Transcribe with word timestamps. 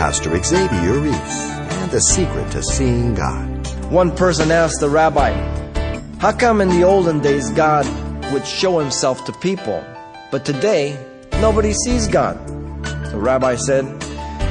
Pastor 0.00 0.42
Xavier 0.42 0.98
Reese 0.98 1.12
and 1.12 1.90
the 1.90 2.00
secret 2.00 2.50
to 2.52 2.62
seeing 2.62 3.14
God. 3.14 3.66
One 3.92 4.16
person 4.16 4.50
asked 4.50 4.80
the 4.80 4.88
rabbi, 4.88 5.30
How 6.20 6.32
come 6.32 6.62
in 6.62 6.70
the 6.70 6.84
olden 6.84 7.20
days 7.20 7.50
God 7.50 7.84
would 8.32 8.46
show 8.46 8.78
himself 8.78 9.26
to 9.26 9.32
people, 9.40 9.84
but 10.30 10.46
today 10.46 10.98
nobody 11.32 11.74
sees 11.74 12.08
God? 12.08 12.38
The 13.10 13.18
rabbi 13.18 13.56
said, 13.56 13.84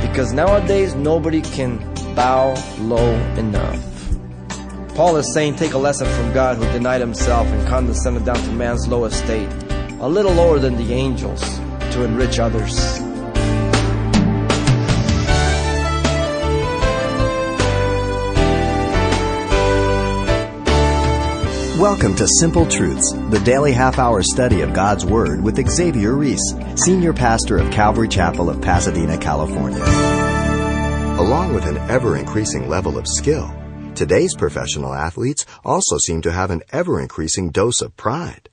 Because 0.08 0.34
nowadays 0.34 0.94
nobody 0.94 1.42
can 1.42 1.80
bow 2.14 2.54
low 2.78 3.12
enough. 3.36 3.84
Paul 4.94 5.18
is 5.18 5.34
saying, 5.34 5.56
Take 5.56 5.74
a 5.74 5.80
lesson 5.80 6.06
from 6.06 6.32
God 6.32 6.58
who 6.58 6.66
denied 6.66 7.02
himself 7.02 7.48
and 7.48 7.68
condescended 7.68 8.24
down 8.24 8.36
to 8.36 8.52
man's 8.52 8.88
low 8.88 9.06
estate, 9.06 9.50
a 10.00 10.08
little 10.08 10.34
lower 10.34 10.60
than 10.60 10.76
the 10.76 10.94
angels, 10.94 11.42
to 11.90 12.04
enrich 12.04 12.38
others. 12.38 13.09
Welcome 21.80 22.14
to 22.16 22.28
Simple 22.42 22.66
Truths, 22.66 23.14
the 23.30 23.40
daily 23.46 23.72
half 23.72 24.00
hour 24.00 24.22
study 24.22 24.60
of 24.60 24.74
God's 24.74 25.06
Word 25.06 25.42
with 25.42 25.66
Xavier 25.66 26.12
Reese, 26.12 26.54
Senior 26.76 27.14
Pastor 27.14 27.58
of 27.58 27.72
Calvary 27.72 28.10
Chapel 28.10 28.50
of 28.50 28.62
Pasadena, 28.62 29.18
California. 29.18 29.82
Along 31.18 31.54
with 31.54 31.66
an 31.66 31.78
ever 31.90 32.18
increasing 32.18 32.68
level 32.68 32.98
of 32.98 33.08
skill, 33.08 33.50
today's 33.96 34.36
professional 34.36 34.94
athletes 34.94 35.46
also 35.64 35.98
seem 36.00 36.22
to 36.24 36.34
have 36.34 36.52
an 36.52 36.64
ever 36.74 37.00
increasing 37.00 37.50
dose 37.50 37.80
of 37.80 37.96
pride. 37.96 38.50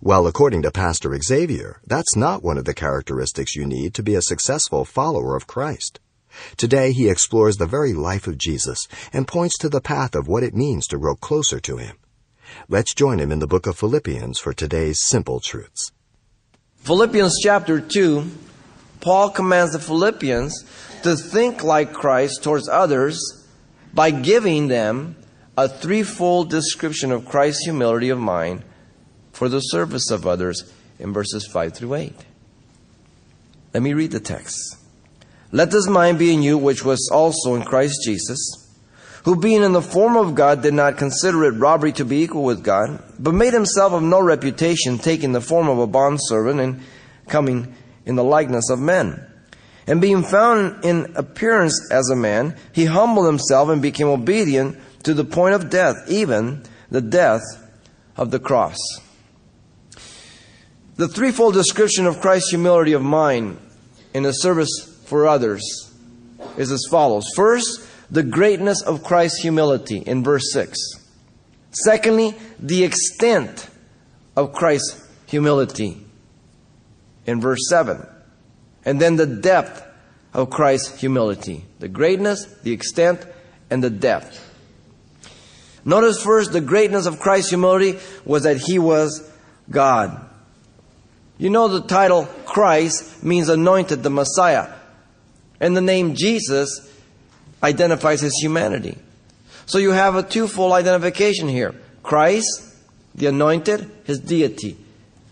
Well, 0.00 0.26
according 0.26 0.62
to 0.62 0.72
Pastor 0.72 1.16
Xavier, 1.22 1.80
that's 1.86 2.16
not 2.16 2.42
one 2.42 2.58
of 2.58 2.64
the 2.64 2.74
characteristics 2.74 3.54
you 3.54 3.64
need 3.64 3.94
to 3.94 4.02
be 4.02 4.16
a 4.16 4.22
successful 4.22 4.84
follower 4.84 5.36
of 5.36 5.46
Christ. 5.46 6.00
Today, 6.56 6.90
he 6.90 7.08
explores 7.08 7.58
the 7.58 7.66
very 7.66 7.92
life 7.92 8.26
of 8.26 8.38
Jesus 8.38 8.88
and 9.12 9.28
points 9.28 9.56
to 9.58 9.68
the 9.68 9.80
path 9.80 10.16
of 10.16 10.26
what 10.26 10.42
it 10.42 10.52
means 10.52 10.88
to 10.88 10.98
grow 10.98 11.14
closer 11.14 11.60
to 11.60 11.76
him. 11.76 11.96
Let's 12.68 12.94
join 12.94 13.20
him 13.20 13.30
in 13.30 13.38
the 13.38 13.46
book 13.46 13.68
of 13.68 13.78
Philippians 13.78 14.40
for 14.40 14.52
today's 14.52 14.98
simple 15.00 15.38
truths. 15.38 15.92
Philippians 16.78 17.38
chapter 17.40 17.78
2, 17.80 18.28
Paul 19.00 19.30
commands 19.30 19.72
the 19.72 19.78
Philippians 19.78 20.64
to 21.04 21.14
think 21.14 21.62
like 21.62 21.92
Christ 21.92 22.42
towards 22.42 22.68
others 22.68 23.20
by 23.94 24.10
giving 24.10 24.66
them 24.66 25.14
a 25.56 25.68
threefold 25.68 26.50
description 26.50 27.12
of 27.12 27.24
Christ's 27.24 27.62
humility 27.62 28.08
of 28.08 28.18
mind 28.18 28.64
for 29.32 29.48
the 29.48 29.60
service 29.60 30.10
of 30.10 30.26
others 30.26 30.64
in 30.98 31.12
verses 31.12 31.46
5 31.46 31.72
through 31.72 31.94
8. 31.94 32.14
Let 33.74 33.82
me 33.84 33.92
read 33.92 34.10
the 34.10 34.18
text. 34.18 34.58
Let 35.52 35.70
this 35.70 35.86
mind 35.86 36.18
be 36.18 36.34
in 36.34 36.42
you, 36.42 36.58
which 36.58 36.84
was 36.84 37.08
also 37.12 37.54
in 37.54 37.62
Christ 37.62 38.00
Jesus 38.04 38.65
who 39.26 39.34
being 39.34 39.64
in 39.64 39.72
the 39.72 39.82
form 39.82 40.16
of 40.16 40.36
God 40.36 40.62
did 40.62 40.72
not 40.72 40.98
consider 40.98 41.44
it 41.46 41.58
robbery 41.58 41.90
to 41.90 42.04
be 42.04 42.22
equal 42.22 42.44
with 42.44 42.62
God, 42.62 43.02
but 43.18 43.34
made 43.34 43.52
himself 43.52 43.92
of 43.92 44.00
no 44.00 44.20
reputation, 44.20 44.98
taking 44.98 45.32
the 45.32 45.40
form 45.40 45.68
of 45.68 45.80
a 45.80 45.86
bondservant 45.88 46.60
and 46.60 46.80
coming 47.26 47.74
in 48.04 48.14
the 48.14 48.22
likeness 48.22 48.70
of 48.70 48.78
men. 48.78 49.20
And 49.88 50.00
being 50.00 50.22
found 50.22 50.84
in 50.84 51.12
appearance 51.16 51.90
as 51.90 52.08
a 52.08 52.14
man, 52.14 52.54
he 52.72 52.84
humbled 52.84 53.26
himself 53.26 53.68
and 53.68 53.82
became 53.82 54.06
obedient 54.06 54.78
to 55.02 55.12
the 55.12 55.24
point 55.24 55.56
of 55.56 55.70
death, 55.70 55.96
even 56.06 56.62
the 56.92 57.00
death 57.00 57.42
of 58.16 58.30
the 58.30 58.38
cross. 58.38 58.78
The 60.94 61.08
threefold 61.08 61.54
description 61.54 62.06
of 62.06 62.20
Christ's 62.20 62.50
humility 62.50 62.92
of 62.92 63.02
mind 63.02 63.58
in 64.14 64.22
the 64.22 64.32
service 64.32 64.70
for 65.06 65.26
others 65.26 65.92
is 66.56 66.70
as 66.70 66.86
follows. 66.88 67.26
First, 67.34 67.85
the 68.10 68.22
greatness 68.22 68.82
of 68.82 69.02
Christ's 69.02 69.42
humility 69.42 69.98
in 69.98 70.22
verse 70.22 70.52
6. 70.52 70.78
Secondly, 71.72 72.34
the 72.58 72.84
extent 72.84 73.68
of 74.36 74.52
Christ's 74.52 75.06
humility 75.26 75.98
in 77.26 77.40
verse 77.40 77.60
7. 77.68 78.06
And 78.84 79.00
then 79.00 79.16
the 79.16 79.26
depth 79.26 79.82
of 80.32 80.50
Christ's 80.50 81.00
humility. 81.00 81.64
The 81.80 81.88
greatness, 81.88 82.44
the 82.62 82.72
extent, 82.72 83.26
and 83.68 83.82
the 83.82 83.90
depth. 83.90 84.42
Notice 85.84 86.22
first 86.22 86.52
the 86.52 86.60
greatness 86.60 87.06
of 87.06 87.20
Christ's 87.20 87.50
humility 87.50 87.98
was 88.24 88.44
that 88.44 88.58
he 88.58 88.78
was 88.78 89.30
God. 89.70 90.28
You 91.38 91.50
know 91.50 91.68
the 91.68 91.86
title 91.86 92.26
Christ 92.44 93.22
means 93.22 93.48
anointed, 93.48 94.02
the 94.02 94.10
Messiah. 94.10 94.72
And 95.60 95.76
the 95.76 95.82
name 95.82 96.14
Jesus 96.14 96.85
identifies 97.66 98.20
his 98.20 98.38
humanity. 98.40 98.96
So 99.66 99.78
you 99.78 99.90
have 99.90 100.14
a 100.14 100.22
twofold 100.22 100.72
identification 100.72 101.48
here 101.48 101.74
Christ, 102.02 102.62
the 103.14 103.26
anointed, 103.26 103.90
his 104.04 104.20
deity. 104.20 104.76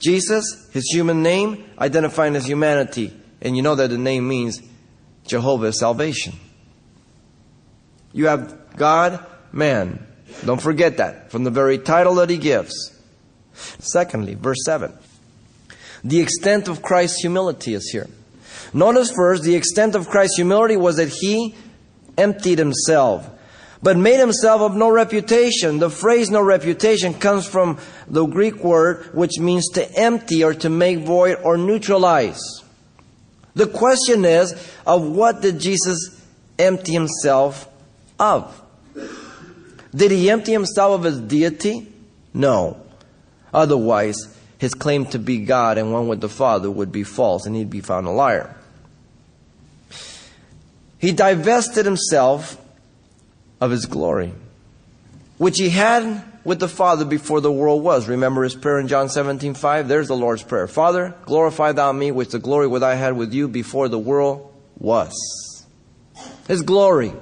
Jesus, 0.00 0.68
his 0.72 0.84
human 0.92 1.22
name, 1.22 1.64
identifying 1.78 2.34
his 2.34 2.44
humanity. 2.44 3.12
And 3.40 3.56
you 3.56 3.62
know 3.62 3.76
that 3.76 3.90
the 3.90 3.98
name 3.98 4.26
means 4.28 4.60
Jehovah's 5.24 5.78
salvation. 5.78 6.34
You 8.12 8.26
have 8.26 8.76
God, 8.76 9.24
man. 9.52 10.04
Don't 10.44 10.60
forget 10.60 10.96
that 10.96 11.30
from 11.30 11.44
the 11.44 11.50
very 11.50 11.78
title 11.78 12.16
that 12.16 12.28
he 12.28 12.36
gives. 12.36 12.74
Secondly, 13.78 14.34
verse 14.34 14.58
7. 14.64 14.92
The 16.02 16.20
extent 16.20 16.68
of 16.68 16.82
Christ's 16.82 17.20
humility 17.20 17.74
is 17.74 17.88
here. 17.90 18.08
Notice 18.72 19.12
first, 19.12 19.44
the 19.44 19.54
extent 19.54 19.94
of 19.94 20.08
Christ's 20.08 20.36
humility 20.36 20.76
was 20.76 20.96
that 20.96 21.08
he 21.08 21.54
emptied 22.16 22.58
himself, 22.58 23.28
but 23.82 23.96
made 23.96 24.18
himself 24.18 24.60
of 24.60 24.76
no 24.76 24.90
reputation. 24.90 25.78
The 25.78 25.90
phrase 25.90 26.30
no 26.30 26.42
reputation 26.42 27.14
comes 27.14 27.46
from 27.46 27.78
the 28.06 28.26
Greek 28.26 28.62
word 28.64 29.10
which 29.12 29.38
means 29.38 29.68
to 29.74 29.90
empty 29.94 30.42
or 30.42 30.54
to 30.54 30.70
make 30.70 31.00
void 31.00 31.38
or 31.42 31.56
neutralize. 31.56 32.40
The 33.54 33.66
question 33.66 34.24
is, 34.24 34.52
of 34.86 35.06
what 35.06 35.40
did 35.40 35.60
Jesus 35.60 36.20
empty 36.58 36.92
himself 36.92 37.68
of? 38.18 38.60
Did 39.94 40.10
he 40.10 40.28
empty 40.28 40.52
himself 40.52 41.00
of 41.00 41.04
his 41.04 41.20
deity? 41.20 41.92
No. 42.32 42.80
Otherwise, 43.52 44.16
his 44.58 44.74
claim 44.74 45.06
to 45.06 45.18
be 45.18 45.38
God 45.44 45.78
and 45.78 45.92
one 45.92 46.08
with 46.08 46.20
the 46.20 46.28
Father 46.28 46.70
would 46.70 46.90
be 46.90 47.04
false 47.04 47.46
and 47.46 47.54
he'd 47.54 47.70
be 47.70 47.80
found 47.80 48.06
a 48.06 48.10
liar. 48.10 48.56
He 51.04 51.12
divested 51.12 51.84
himself 51.84 52.56
of 53.60 53.70
his 53.70 53.84
glory, 53.84 54.32
which 55.36 55.58
he 55.58 55.68
had 55.68 56.24
with 56.44 56.60
the 56.60 56.66
Father 56.66 57.04
before 57.04 57.42
the 57.42 57.52
world 57.52 57.82
was. 57.82 58.08
Remember 58.08 58.42
his 58.42 58.54
prayer 58.54 58.80
in 58.80 58.88
John 58.88 59.10
17, 59.10 59.52
5? 59.52 59.86
There's 59.86 60.08
the 60.08 60.16
Lord's 60.16 60.42
Prayer. 60.42 60.66
Father, 60.66 61.14
glorify 61.26 61.72
thou 61.72 61.92
me 61.92 62.10
with 62.10 62.30
the 62.30 62.38
glory 62.38 62.68
which 62.68 62.82
I 62.82 62.94
had 62.94 63.18
with 63.18 63.34
you 63.34 63.48
before 63.48 63.90
the 63.90 63.98
world 63.98 64.50
was. 64.78 65.66
His 66.48 66.62
glory. 66.62 67.12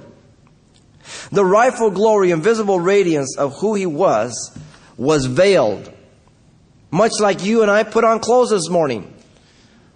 The 1.33 1.43
rightful 1.43 1.91
glory 1.91 2.31
and 2.31 2.41
visible 2.41 2.79
radiance 2.79 3.35
of 3.37 3.57
who 3.57 3.75
he 3.75 3.85
was 3.85 4.57
was 4.95 5.25
veiled. 5.25 5.91
Much 6.89 7.19
like 7.19 7.43
you 7.43 7.63
and 7.63 7.69
I 7.69 7.83
put 7.83 8.05
on 8.05 8.21
clothes 8.21 8.51
this 8.51 8.69
morning 8.69 9.13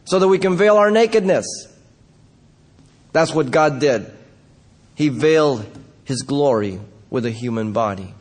so 0.04 0.20
that 0.20 0.28
we 0.28 0.40
can 0.40 0.58
veil 0.58 0.76
our 0.76 0.92
nakedness. 0.92 1.67
That's 3.18 3.34
what 3.34 3.50
God 3.50 3.80
did. 3.80 4.12
He 4.94 5.10
veiled 5.10 5.66
his 6.04 6.22
glory 6.22 6.80
with 7.10 7.26
a 7.26 7.32
human 7.32 7.74
body. 7.74 8.14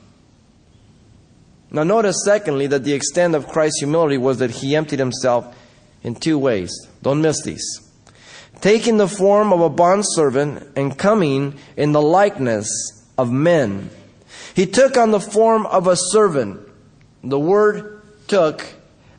Now, 1.71 1.83
notice, 1.83 2.17
secondly, 2.25 2.67
that 2.69 2.85
the 2.85 2.95
extent 2.95 3.35
of 3.35 3.47
Christ's 3.47 3.81
humility 3.81 4.17
was 4.17 4.39
that 4.39 4.53
he 4.53 4.75
emptied 4.75 4.99
himself 4.99 5.55
in 6.03 6.15
two 6.15 6.39
ways. 6.39 6.73
Don't 7.03 7.21
miss 7.21 7.43
these. 7.43 7.63
Taking 8.63 8.97
the 8.97 9.07
form 9.07 9.53
of 9.53 9.61
a 9.61 9.69
bondservant 9.69 10.67
and 10.77 10.97
coming 10.97 11.59
in 11.77 11.93
the 11.93 12.01
likeness 12.01 12.67
of 13.19 13.31
men. 13.31 13.91
He 14.55 14.65
took 14.65 14.97
on 14.97 15.11
the 15.11 15.21
form 15.21 15.67
of 15.67 15.87
a 15.87 15.97
servant. 15.97 16.67
The 17.23 17.39
word 17.39 18.01
took 18.29 18.65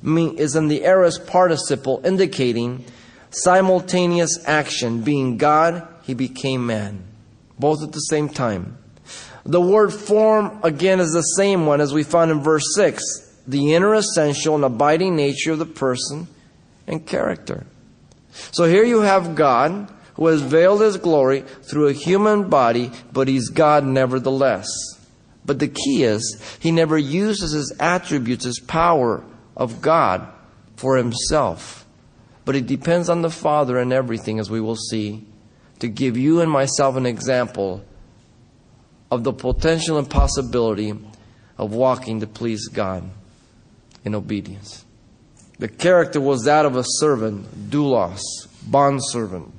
is 0.04 0.56
in 0.56 0.70
the 0.70 0.86
aorist 0.86 1.28
participle, 1.28 2.02
indicating 2.04 2.84
simultaneous 3.30 4.40
action. 4.46 5.02
Being 5.02 5.38
God, 5.38 5.88
he 6.04 6.14
became 6.14 6.66
man. 6.66 7.04
Both 7.60 7.84
at 7.84 7.92
the 7.92 8.00
same 8.00 8.30
time. 8.30 8.78
The 9.46 9.62
word 9.62 9.94
form, 9.94 10.60
again, 10.64 11.00
is 11.00 11.12
the 11.12 11.22
same 11.22 11.66
one 11.66 11.82
as 11.82 11.94
we 11.94 12.04
found 12.04 12.32
in 12.32 12.42
verse 12.42 12.76
6 12.76 13.02
the 13.48 13.74
inner 13.74 13.94
essential 13.94 14.56
and 14.56 14.66
abiding 14.66 15.16
nature 15.16 15.54
of 15.54 15.60
the 15.60 15.66
person 15.66 16.28
and 16.86 17.06
character. 17.06 17.66
So 18.52 18.66
here 18.66 18.84
you 18.84 19.02
have 19.02 19.36
God 19.36 19.90
who 20.16 20.28
has 20.28 20.42
veiled 20.42 20.82
his 20.82 20.98
glory 20.98 21.42
through 21.42 21.88
a 21.88 21.94
human 21.94 22.50
body, 22.50 22.92
but 23.14 23.28
he's 23.28 23.50
God 23.50 23.86
nevertheless. 23.86 24.68
But 25.46 25.60
the 25.60 25.70
key 25.70 26.04
is, 26.04 26.42
he 26.60 26.72
never 26.72 26.98
uses 26.98 27.54
his 27.54 27.74
attributes, 27.80 28.44
his 28.44 28.60
power 28.60 29.24
of 29.56 29.82
God 29.82 30.28
for 30.76 30.98
himself. 30.98 31.87
But 32.48 32.56
it 32.56 32.66
depends 32.66 33.10
on 33.10 33.24
the 33.24 33.30
Father 33.30 33.78
and 33.78 33.92
everything, 33.92 34.40
as 34.40 34.50
we 34.50 34.62
will 34.62 34.78
see 34.78 35.26
to 35.80 35.90
give 35.90 36.16
you 36.16 36.40
and 36.40 36.50
myself 36.50 36.96
an 36.96 37.06
example 37.06 37.84
of 39.12 39.26
the 39.26 39.34
potential 39.34 39.98
and 39.98 40.10
possibility 40.10 40.94
of 41.58 41.74
walking 41.74 42.22
to 42.22 42.26
please 42.26 42.70
God 42.70 43.04
in 44.06 44.16
obedience. 44.16 44.86
The 45.60 45.68
character 45.68 46.22
was 46.22 46.46
that 46.46 46.66
of 46.66 46.78
a 46.78 46.86
servant, 46.86 47.70
doulos, 47.70 48.22
bond 48.66 49.02
servant. 49.04 49.54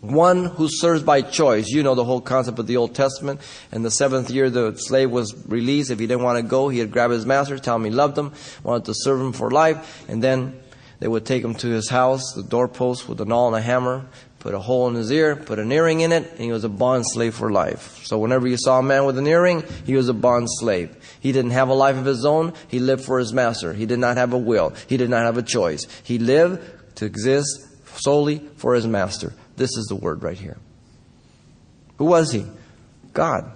One 0.00 0.46
who 0.46 0.66
serves 0.68 1.04
by 1.04 1.22
choice. 1.22 1.68
You 1.68 1.84
know 1.84 1.94
the 1.94 2.04
whole 2.04 2.20
concept 2.20 2.58
of 2.58 2.66
the 2.66 2.78
Old 2.78 2.96
Testament. 2.96 3.40
In 3.70 3.84
the 3.84 3.92
seventh 3.92 4.28
year, 4.28 4.50
the 4.50 4.74
slave 4.76 5.12
was 5.12 5.36
released. 5.46 5.92
If 5.92 6.00
he 6.00 6.08
didn't 6.08 6.24
want 6.24 6.38
to 6.38 6.42
go, 6.42 6.68
he'd 6.68 6.90
grab 6.90 7.12
his 7.12 7.24
master, 7.24 7.60
tell 7.60 7.76
him 7.76 7.84
he 7.84 7.90
loved 7.92 8.18
him, 8.18 8.32
wanted 8.64 8.86
to 8.86 8.94
serve 8.96 9.20
him 9.20 9.32
for 9.32 9.52
life, 9.52 10.04
and 10.08 10.20
then 10.20 10.60
they 11.00 11.08
would 11.08 11.24
take 11.24 11.44
him 11.44 11.54
to 11.54 11.68
his 11.68 11.88
house, 11.88 12.32
the 12.34 12.42
doorpost 12.42 13.08
with 13.08 13.20
a 13.20 13.24
nail 13.24 13.46
and 13.46 13.56
a 13.56 13.60
hammer, 13.60 14.06
put 14.40 14.54
a 14.54 14.58
hole 14.58 14.88
in 14.88 14.94
his 14.94 15.10
ear, 15.10 15.36
put 15.36 15.58
an 15.58 15.70
earring 15.70 16.00
in 16.00 16.12
it, 16.12 16.30
and 16.30 16.40
he 16.40 16.52
was 16.52 16.64
a 16.64 16.68
bond 16.68 17.04
slave 17.06 17.34
for 17.34 17.52
life. 17.52 18.04
So 18.04 18.18
whenever 18.18 18.46
you 18.46 18.56
saw 18.56 18.78
a 18.78 18.82
man 18.82 19.04
with 19.04 19.18
an 19.18 19.26
earring, 19.26 19.64
he 19.84 19.94
was 19.94 20.08
a 20.08 20.14
bond 20.14 20.48
slave. 20.50 20.96
He 21.20 21.32
didn't 21.32 21.52
have 21.52 21.68
a 21.68 21.74
life 21.74 21.96
of 21.96 22.04
his 22.04 22.24
own. 22.24 22.52
He 22.68 22.78
lived 22.78 23.04
for 23.04 23.18
his 23.18 23.32
master. 23.32 23.72
He 23.72 23.86
did 23.86 23.98
not 23.98 24.16
have 24.16 24.32
a 24.32 24.38
will. 24.38 24.74
He 24.88 24.96
did 24.96 25.10
not 25.10 25.24
have 25.24 25.38
a 25.38 25.42
choice. 25.42 25.86
He 26.02 26.18
lived 26.18 26.96
to 26.96 27.04
exist 27.04 27.66
solely 28.00 28.38
for 28.56 28.74
his 28.74 28.86
master. 28.86 29.32
This 29.56 29.76
is 29.76 29.86
the 29.86 29.96
word 29.96 30.22
right 30.22 30.38
here. 30.38 30.56
Who 31.98 32.06
was 32.06 32.32
he? 32.32 32.46
God. 33.12 33.50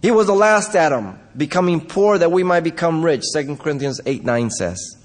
He 0.00 0.10
was 0.10 0.26
the 0.26 0.34
last 0.34 0.74
Adam, 0.74 1.18
becoming 1.36 1.80
poor 1.80 2.18
that 2.18 2.32
we 2.32 2.42
might 2.42 2.60
become 2.60 3.04
rich. 3.04 3.24
2 3.34 3.56
Corinthians 3.56 4.00
8 4.04 4.24
9 4.24 4.50
says. 4.50 5.01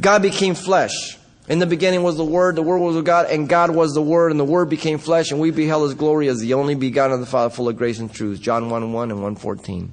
God 0.00 0.22
became 0.22 0.54
flesh. 0.54 1.18
In 1.48 1.60
the 1.60 1.66
beginning 1.66 2.02
was 2.02 2.16
the 2.16 2.24
Word, 2.24 2.56
the 2.56 2.62
Word 2.62 2.78
was 2.78 2.96
with 2.96 3.06
God, 3.06 3.26
and 3.30 3.48
God 3.48 3.70
was 3.70 3.94
the 3.94 4.02
Word, 4.02 4.32
and 4.32 4.40
the 4.40 4.44
Word 4.44 4.68
became 4.68 4.98
flesh, 4.98 5.30
and 5.30 5.40
we 5.40 5.52
beheld 5.52 5.84
His 5.84 5.94
glory 5.94 6.28
as 6.28 6.40
the 6.40 6.54
only 6.54 6.74
begotten 6.74 7.14
of 7.14 7.20
the 7.20 7.26
Father, 7.26 7.54
full 7.54 7.68
of 7.68 7.76
grace 7.76 8.00
and 8.00 8.12
truth. 8.12 8.40
John 8.40 8.68
1 8.68 8.92
1 8.92 9.10
and 9.10 9.22
114. 9.22 9.92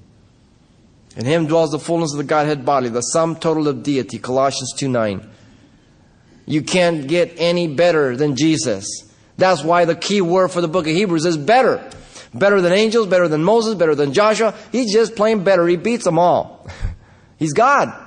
In 1.15 1.25
Him 1.25 1.45
dwells 1.45 1.71
the 1.71 1.80
fullness 1.80 2.12
of 2.12 2.18
the 2.18 2.24
Godhead 2.24 2.65
body, 2.65 2.89
the 2.89 3.01
sum 3.01 3.35
total 3.35 3.68
of 3.68 3.83
deity. 3.83 4.18
Colossians 4.18 4.74
2 4.77 4.89
9. 4.89 5.30
You 6.45 6.63
can't 6.63 7.07
get 7.07 7.35
any 7.38 7.68
better 7.68 8.18
than 8.18 8.35
Jesus. 8.35 8.85
That's 9.38 9.63
why 9.63 9.85
the 9.85 9.95
key 9.95 10.21
word 10.21 10.50
for 10.50 10.62
the 10.62 10.68
book 10.68 10.88
of 10.88 10.94
Hebrews 10.94 11.25
is 11.25 11.38
better. 11.38 11.89
Better 12.33 12.62
than 12.62 12.74
angels, 12.74 13.07
better 13.07 13.27
than 13.27 13.44
Moses, 13.44 13.75
better 13.75 13.95
than 13.95 14.13
Joshua. 14.13 14.56
He's 14.71 14.91
just 14.91 15.15
plain 15.15 15.44
better. 15.44 15.68
He 15.68 15.77
beats 15.77 16.03
them 16.03 16.18
all. 16.18 16.68
He's 17.38 17.53
God. 17.53 18.03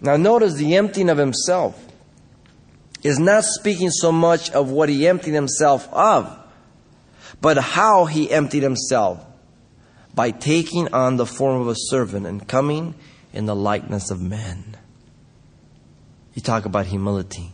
Now 0.00 0.16
notice 0.16 0.54
the 0.54 0.76
emptying 0.76 1.10
of 1.10 1.18
himself 1.18 1.84
is 3.02 3.18
not 3.18 3.44
speaking 3.44 3.90
so 3.90 4.12
much 4.12 4.50
of 4.50 4.70
what 4.70 4.88
he 4.88 5.06
emptied 5.06 5.32
himself 5.32 5.88
of, 5.92 6.36
but 7.40 7.58
how 7.58 8.04
he 8.04 8.30
emptied 8.30 8.62
himself 8.62 9.24
by 10.14 10.30
taking 10.30 10.92
on 10.92 11.16
the 11.16 11.26
form 11.26 11.60
of 11.60 11.68
a 11.68 11.74
servant 11.76 12.26
and 12.26 12.46
coming 12.46 12.94
in 13.32 13.46
the 13.46 13.54
likeness 13.54 14.10
of 14.10 14.20
men. 14.20 14.76
You 16.34 16.42
talk 16.42 16.64
about 16.64 16.86
humility. 16.86 17.52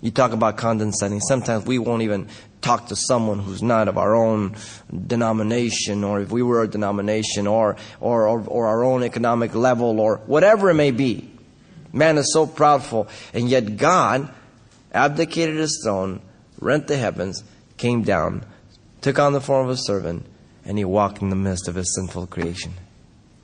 You 0.00 0.10
talk 0.10 0.32
about 0.32 0.56
condescending. 0.56 1.20
Sometimes 1.20 1.64
we 1.64 1.78
won't 1.78 2.02
even 2.02 2.28
talk 2.60 2.86
to 2.88 2.96
someone 2.96 3.38
who's 3.38 3.62
not 3.62 3.88
of 3.88 3.98
our 3.98 4.14
own 4.14 4.56
denomination, 5.06 6.04
or 6.04 6.20
if 6.20 6.30
we 6.30 6.42
were 6.42 6.62
a 6.62 6.68
denomination, 6.68 7.46
or, 7.46 7.76
or, 8.00 8.28
or, 8.28 8.44
or 8.46 8.66
our 8.66 8.84
own 8.84 9.02
economic 9.02 9.54
level, 9.54 10.00
or 10.00 10.18
whatever 10.26 10.70
it 10.70 10.74
may 10.74 10.90
be. 10.90 11.30
Man 11.98 12.16
is 12.16 12.32
so 12.32 12.46
proudful, 12.46 13.08
and 13.34 13.48
yet 13.48 13.76
God 13.76 14.32
abdicated 14.92 15.56
his 15.56 15.80
throne, 15.84 16.20
rent 16.60 16.86
the 16.86 16.96
heavens, 16.96 17.42
came 17.76 18.02
down, 18.02 18.46
took 19.00 19.18
on 19.18 19.32
the 19.32 19.40
form 19.40 19.68
of 19.68 19.72
a 19.72 19.76
servant, 19.76 20.24
and 20.64 20.78
he 20.78 20.84
walked 20.84 21.20
in 21.20 21.28
the 21.28 21.34
midst 21.34 21.66
of 21.66 21.74
his 21.74 21.92
sinful 21.96 22.28
creation. 22.28 22.72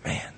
Man. 0.04 0.32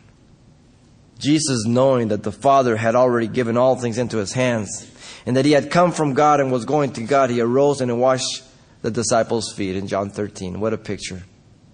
Jesus, 1.18 1.66
knowing 1.66 2.08
that 2.08 2.22
the 2.22 2.32
Father 2.32 2.76
had 2.76 2.94
already 2.94 3.26
given 3.26 3.58
all 3.58 3.76
things 3.76 3.98
into 3.98 4.16
his 4.16 4.32
hands, 4.32 4.90
and 5.26 5.36
that 5.36 5.44
he 5.44 5.52
had 5.52 5.70
come 5.70 5.92
from 5.92 6.14
God 6.14 6.40
and 6.40 6.50
was 6.50 6.64
going 6.64 6.94
to 6.94 7.02
God, 7.02 7.28
he 7.28 7.42
arose 7.42 7.82
and 7.82 8.00
washed 8.00 8.42
the 8.80 8.90
disciples' 8.90 9.52
feet 9.52 9.76
in 9.76 9.88
John 9.88 10.08
13. 10.08 10.58
What 10.58 10.72
a 10.72 10.78
picture. 10.78 11.22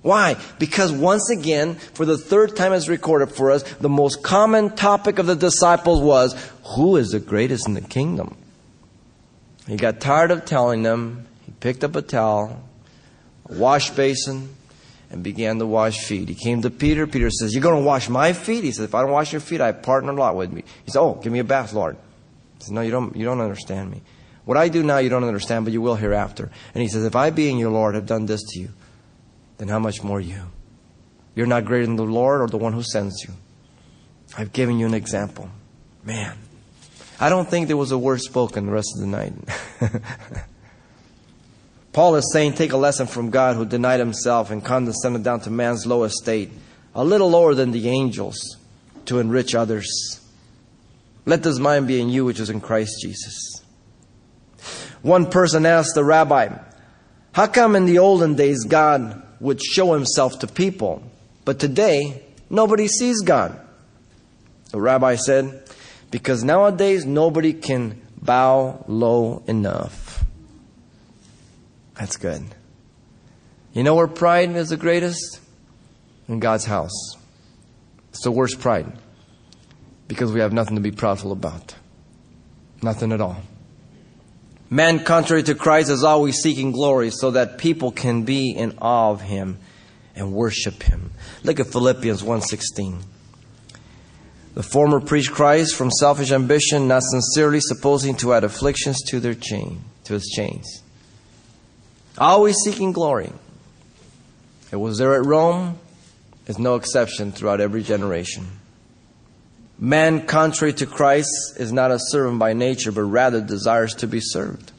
Why? 0.02 0.36
Because 0.58 0.92
once 0.92 1.30
again, 1.30 1.76
for 1.76 2.04
the 2.04 2.18
third 2.18 2.56
time 2.56 2.72
as 2.72 2.88
recorded 2.88 3.30
for 3.30 3.52
us, 3.52 3.62
the 3.74 3.88
most 3.88 4.22
common 4.22 4.70
topic 4.70 5.18
of 5.18 5.26
the 5.26 5.36
disciples 5.36 6.00
was, 6.00 6.34
who 6.76 6.96
is 6.96 7.10
the 7.10 7.20
greatest 7.20 7.68
in 7.68 7.74
the 7.74 7.80
kingdom? 7.80 8.36
He 9.68 9.76
got 9.76 10.00
tired 10.00 10.32
of 10.32 10.44
telling 10.44 10.82
them. 10.82 11.26
He 11.46 11.52
picked 11.52 11.84
up 11.84 11.94
a 11.94 12.02
towel, 12.02 12.68
a 13.48 13.54
wash 13.54 13.90
basin, 13.90 14.54
and 15.10 15.22
began 15.22 15.58
to 15.58 15.66
wash 15.66 15.98
feet. 15.98 16.28
He 16.28 16.34
came 16.34 16.62
to 16.62 16.70
Peter. 16.70 17.06
Peter 17.06 17.30
says, 17.30 17.54
You're 17.54 17.62
going 17.62 17.80
to 17.80 17.86
wash 17.86 18.08
my 18.08 18.32
feet? 18.32 18.64
He 18.64 18.72
said, 18.72 18.84
If 18.84 18.94
I 18.94 19.02
don't 19.02 19.12
wash 19.12 19.32
your 19.32 19.40
feet, 19.40 19.60
I 19.60 19.70
partner 19.70 20.10
a 20.10 20.16
lot 20.16 20.34
with 20.34 20.52
me. 20.52 20.64
He 20.84 20.90
said, 20.90 21.00
Oh, 21.00 21.14
give 21.22 21.32
me 21.32 21.38
a 21.38 21.44
bath, 21.44 21.72
Lord. 21.72 21.96
He 22.58 22.64
said, 22.64 22.74
No, 22.74 22.80
you 22.80 22.90
don't, 22.90 23.14
you 23.14 23.24
don't 23.24 23.40
understand 23.40 23.90
me. 23.90 24.00
What 24.46 24.56
I 24.56 24.68
do 24.68 24.82
now, 24.82 24.98
you 24.98 25.10
don't 25.10 25.22
understand, 25.22 25.64
but 25.64 25.72
you 25.72 25.80
will 25.80 25.94
hereafter. 25.94 26.50
And 26.74 26.82
he 26.82 26.88
says, 26.88 27.04
If 27.04 27.14
I, 27.14 27.30
being 27.30 27.58
your 27.58 27.70
Lord, 27.70 27.94
have 27.94 28.06
done 28.06 28.26
this 28.26 28.42
to 28.42 28.58
you, 28.58 28.70
then 29.62 29.68
how 29.68 29.78
much 29.78 30.02
more 30.02 30.20
you? 30.20 30.42
You're 31.36 31.46
not 31.46 31.64
greater 31.64 31.86
than 31.86 31.94
the 31.94 32.02
Lord 32.02 32.40
or 32.40 32.48
the 32.48 32.58
one 32.58 32.72
who 32.72 32.82
sends 32.82 33.22
you. 33.22 33.32
I've 34.36 34.52
given 34.52 34.76
you 34.76 34.86
an 34.86 34.94
example. 34.94 35.48
Man, 36.02 36.36
I 37.20 37.28
don't 37.28 37.48
think 37.48 37.68
there 37.68 37.76
was 37.76 37.92
a 37.92 37.98
word 37.98 38.20
spoken 38.20 38.66
the 38.66 38.72
rest 38.72 38.88
of 38.96 39.02
the 39.02 39.06
night. 39.06 39.32
Paul 41.92 42.16
is 42.16 42.32
saying, 42.32 42.54
take 42.54 42.72
a 42.72 42.76
lesson 42.76 43.06
from 43.06 43.30
God 43.30 43.54
who 43.54 43.64
denied 43.64 44.00
himself 44.00 44.50
and 44.50 44.64
condescended 44.64 45.22
down 45.22 45.38
to 45.42 45.50
man's 45.50 45.86
low 45.86 46.02
estate, 46.02 46.50
a 46.92 47.04
little 47.04 47.30
lower 47.30 47.54
than 47.54 47.70
the 47.70 47.88
angels, 47.88 48.56
to 49.04 49.20
enrich 49.20 49.54
others. 49.54 50.20
Let 51.24 51.44
this 51.44 51.60
mind 51.60 51.86
be 51.86 52.00
in 52.00 52.08
you, 52.08 52.24
which 52.24 52.40
is 52.40 52.50
in 52.50 52.60
Christ 52.60 52.96
Jesus. 53.00 53.62
One 55.02 55.30
person 55.30 55.66
asked 55.66 55.94
the 55.94 56.02
rabbi, 56.02 56.48
How 57.30 57.46
come 57.46 57.76
in 57.76 57.86
the 57.86 58.00
olden 58.00 58.34
days 58.34 58.64
God 58.64 59.22
would 59.42 59.60
show 59.60 59.92
himself 59.92 60.38
to 60.38 60.46
people, 60.46 61.02
but 61.44 61.58
today 61.58 62.22
nobody 62.48 62.86
sees 62.86 63.20
God? 63.22 63.60
The 64.70 64.80
rabbi 64.80 65.16
said, 65.16 65.68
Because 66.12 66.44
nowadays 66.44 67.04
nobody 67.04 67.52
can 67.52 68.00
bow 68.22 68.84
low 68.86 69.42
enough. 69.48 70.24
That's 71.94 72.16
good. 72.16 72.44
You 73.72 73.82
know 73.82 73.96
where 73.96 74.06
pride 74.06 74.54
is 74.54 74.68
the 74.68 74.76
greatest? 74.76 75.40
In 76.28 76.38
God's 76.38 76.64
house. 76.64 77.16
It's 78.10 78.22
the 78.22 78.30
worst 78.30 78.60
pride. 78.60 78.96
Because 80.06 80.30
we 80.30 80.38
have 80.38 80.52
nothing 80.52 80.76
to 80.76 80.80
be 80.80 80.92
proudful 80.92 81.32
about. 81.32 81.74
Nothing 82.80 83.10
at 83.10 83.20
all. 83.20 83.42
Man, 84.72 85.04
contrary 85.04 85.42
to 85.42 85.54
Christ, 85.54 85.90
is 85.90 86.02
always 86.02 86.36
seeking 86.36 86.72
glory 86.72 87.10
so 87.10 87.32
that 87.32 87.58
people 87.58 87.92
can 87.92 88.22
be 88.22 88.52
in 88.52 88.78
awe 88.80 89.10
of 89.10 89.20
him 89.20 89.58
and 90.16 90.32
worship 90.32 90.84
him. 90.84 91.10
Look 91.44 91.60
at 91.60 91.66
Philippians 91.66 92.22
1:16. 92.22 93.00
The 94.54 94.62
former 94.62 94.98
preached 94.98 95.30
Christ 95.30 95.74
from 95.74 95.90
selfish 95.90 96.32
ambition, 96.32 96.88
not 96.88 97.02
sincerely 97.02 97.60
supposing 97.60 98.16
to 98.16 98.32
add 98.32 98.44
afflictions 98.44 99.02
to 99.08 99.20
their 99.20 99.34
chain, 99.34 99.84
to 100.04 100.14
his 100.14 100.32
chains. 100.34 100.80
Always 102.16 102.56
seeking 102.64 102.92
glory. 102.92 103.30
It 104.70 104.76
was 104.76 104.96
there 104.96 105.14
at 105.14 105.26
Rome. 105.26 105.76
It's 106.46 106.58
no 106.58 106.76
exception 106.76 107.30
throughout 107.30 107.60
every 107.60 107.82
generation. 107.82 108.46
Man, 109.82 110.26
contrary 110.26 110.72
to 110.74 110.86
Christ, 110.86 111.56
is 111.56 111.72
not 111.72 111.90
a 111.90 111.98
servant 111.98 112.38
by 112.38 112.52
nature, 112.52 112.92
but 112.92 113.02
rather 113.02 113.40
desires 113.40 113.96
to 113.96 114.06
be 114.06 114.20
served. 114.20 114.70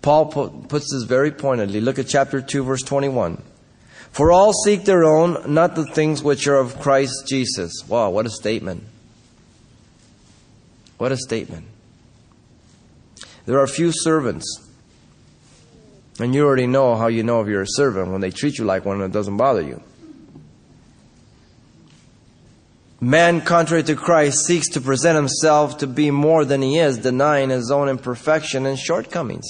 Paul 0.00 0.24
puts 0.24 0.90
this 0.90 1.02
very 1.02 1.30
pointedly. 1.30 1.82
Look 1.82 1.98
at 1.98 2.08
chapter 2.08 2.40
2, 2.40 2.64
verse 2.64 2.80
21. 2.82 3.42
For 4.10 4.32
all 4.32 4.54
seek 4.54 4.86
their 4.86 5.04
own, 5.04 5.52
not 5.52 5.74
the 5.74 5.84
things 5.84 6.22
which 6.22 6.46
are 6.46 6.54
of 6.54 6.80
Christ 6.80 7.26
Jesus. 7.28 7.84
Wow, 7.86 8.08
what 8.08 8.24
a 8.24 8.30
statement. 8.30 8.84
What 10.96 11.12
a 11.12 11.18
statement. 11.18 11.66
There 13.44 13.60
are 13.60 13.66
few 13.66 13.92
servants. 13.92 14.66
And 16.18 16.34
you 16.34 16.46
already 16.46 16.66
know 16.66 16.96
how 16.96 17.08
you 17.08 17.22
know 17.22 17.42
if 17.42 17.48
you're 17.48 17.60
a 17.60 17.68
servant 17.68 18.12
when 18.12 18.22
they 18.22 18.30
treat 18.30 18.56
you 18.56 18.64
like 18.64 18.86
one 18.86 19.02
and 19.02 19.12
it 19.12 19.14
doesn't 19.14 19.36
bother 19.36 19.60
you. 19.60 19.82
Man, 23.00 23.42
contrary 23.42 23.82
to 23.84 23.94
Christ, 23.94 24.46
seeks 24.46 24.68
to 24.70 24.80
present 24.80 25.16
himself 25.16 25.78
to 25.78 25.86
be 25.86 26.10
more 26.10 26.44
than 26.44 26.62
he 26.62 26.78
is, 26.78 26.98
denying 26.98 27.50
his 27.50 27.70
own 27.70 27.88
imperfection 27.88 28.64
and 28.64 28.78
shortcomings. 28.78 29.46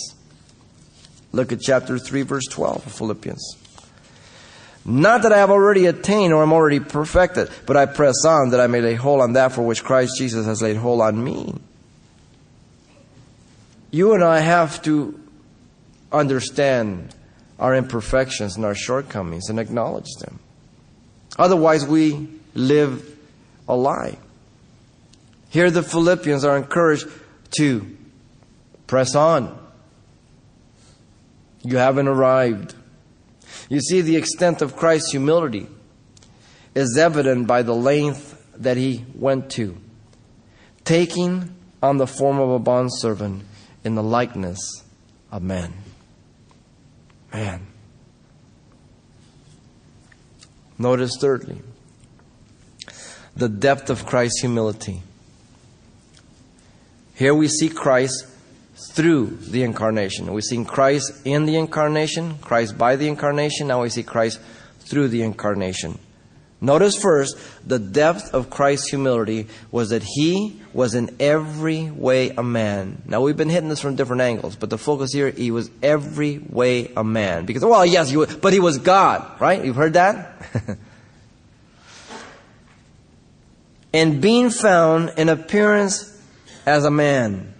Look 1.30 1.52
at 1.52 1.60
chapter 1.60 1.98
3, 1.98 2.22
verse 2.22 2.46
12 2.46 2.86
of 2.86 2.92
Philippians. 2.92 3.56
Not 4.84 5.22
that 5.22 5.32
I 5.32 5.38
have 5.38 5.50
already 5.50 5.86
attained 5.86 6.32
or 6.32 6.42
am 6.42 6.52
already 6.52 6.80
perfected, 6.80 7.50
but 7.66 7.76
I 7.76 7.86
press 7.86 8.24
on 8.24 8.50
that 8.50 8.60
I 8.60 8.68
may 8.68 8.80
lay 8.80 8.94
hold 8.94 9.20
on 9.20 9.32
that 9.34 9.52
for 9.52 9.62
which 9.62 9.84
Christ 9.84 10.14
Jesus 10.16 10.46
has 10.46 10.62
laid 10.62 10.76
hold 10.76 11.00
on 11.00 11.22
me. 11.22 11.54
you 13.90 14.12
and 14.12 14.22
I 14.22 14.40
have 14.40 14.82
to 14.82 15.18
understand 16.12 17.14
our 17.58 17.74
imperfections 17.74 18.56
and 18.56 18.64
our 18.64 18.74
shortcomings 18.74 19.48
and 19.48 19.58
acknowledge 19.58 20.10
them. 20.20 20.38
Otherwise, 21.38 21.86
we 21.86 22.28
live 22.54 23.15
a 23.68 23.76
lie. 23.76 24.18
Here, 25.48 25.70
the 25.70 25.82
Philippians 25.82 26.44
are 26.44 26.56
encouraged 26.56 27.08
to 27.58 27.96
press 28.86 29.14
on. 29.14 29.58
You 31.62 31.78
haven't 31.78 32.08
arrived. 32.08 32.74
You 33.68 33.80
see, 33.80 34.00
the 34.00 34.16
extent 34.16 34.62
of 34.62 34.76
Christ's 34.76 35.10
humility 35.10 35.66
is 36.74 36.96
evident 36.98 37.46
by 37.46 37.62
the 37.62 37.74
length 37.74 38.46
that 38.56 38.76
he 38.76 39.04
went 39.14 39.50
to, 39.52 39.76
taking 40.84 41.54
on 41.82 41.96
the 41.96 42.06
form 42.06 42.38
of 42.38 42.50
a 42.50 42.58
bondservant 42.58 43.44
in 43.84 43.94
the 43.94 44.02
likeness 44.02 44.84
of 45.32 45.42
men. 45.42 45.72
Man. 47.32 47.66
Notice, 50.78 51.16
thirdly, 51.18 51.60
the 53.36 53.48
depth 53.48 53.90
of 53.90 54.06
Christ's 54.06 54.40
humility. 54.40 55.02
Here 57.14 57.34
we 57.34 57.48
see 57.48 57.68
Christ 57.68 58.26
through 58.76 59.36
the 59.40 59.62
incarnation. 59.62 60.32
We've 60.32 60.44
seen 60.44 60.64
Christ 60.64 61.12
in 61.24 61.46
the 61.46 61.56
incarnation, 61.56 62.38
Christ 62.38 62.76
by 62.76 62.96
the 62.96 63.08
incarnation. 63.08 63.68
Now 63.68 63.82
we 63.82 63.90
see 63.90 64.02
Christ 64.02 64.40
through 64.80 65.08
the 65.08 65.22
incarnation. 65.22 65.98
Notice 66.60 66.96
first, 66.96 67.36
the 67.66 67.78
depth 67.78 68.32
of 68.32 68.48
Christ's 68.48 68.88
humility 68.88 69.46
was 69.70 69.90
that 69.90 70.02
he 70.02 70.60
was 70.72 70.94
in 70.94 71.14
every 71.20 71.90
way 71.90 72.30
a 72.30 72.42
man. 72.42 73.02
Now 73.06 73.20
we've 73.20 73.36
been 73.36 73.50
hitting 73.50 73.68
this 73.68 73.80
from 73.80 73.96
different 73.96 74.22
angles, 74.22 74.56
but 74.56 74.70
the 74.70 74.78
focus 74.78 75.12
here, 75.12 75.30
he 75.30 75.50
was 75.50 75.70
every 75.82 76.38
way 76.38 76.92
a 76.96 77.04
man. 77.04 77.44
Because, 77.44 77.62
well, 77.62 77.84
yes, 77.84 78.08
he 78.08 78.16
was, 78.16 78.34
but 78.36 78.54
he 78.54 78.60
was 78.60 78.78
God, 78.78 79.38
right? 79.38 79.62
You've 79.62 79.76
heard 79.76 79.92
that? 79.94 80.78
and 83.96 84.20
being 84.20 84.50
found 84.50 85.10
in 85.16 85.30
appearance 85.30 86.20
as 86.66 86.84
a 86.84 86.90
man. 86.90 87.54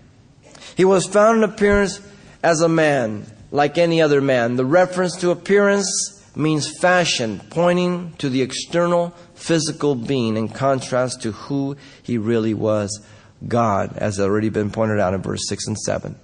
He 0.77 0.85
was 0.85 1.07
found 1.07 1.39
in 1.39 1.45
appearance 1.45 1.99
as 2.43 2.61
a 2.61 2.69
man, 2.69 3.25
like 3.51 3.79
any 3.79 4.03
other 4.03 4.21
man. 4.21 4.57
The 4.57 4.67
reference 4.67 5.17
to 5.23 5.31
appearance 5.31 5.89
means 6.37 6.79
fashion, 6.79 7.41
pointing 7.49 8.13
to 8.19 8.29
the 8.29 8.43
external 8.43 9.15
physical 9.35 9.95
being 9.95 10.37
in 10.37 10.49
contrast 10.49 11.23
to 11.23 11.33
who 11.33 11.79
he 12.03 12.19
really 12.19 12.53
was 12.53 13.03
God, 13.49 13.97
as 13.97 14.21
already 14.21 14.51
been 14.51 14.71
pointed 14.71 15.01
out 15.01 15.15
in 15.15 15.23
verse 15.23 15.49
6 15.49 15.69
and 15.69 15.79
7. 15.79 16.17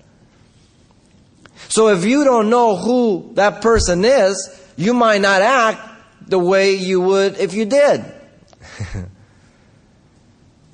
So 1.68 1.88
if 1.88 2.04
you 2.04 2.24
don't 2.24 2.50
know 2.50 2.76
who 2.76 3.30
that 3.36 3.62
person 3.62 4.04
is, 4.04 4.60
you 4.76 4.92
might 4.92 5.22
not 5.22 5.40
act 5.40 5.80
the 6.28 6.38
way 6.38 6.74
you 6.74 7.00
would 7.00 7.38
if 7.38 7.54
you 7.54 7.64
did. 7.64 8.04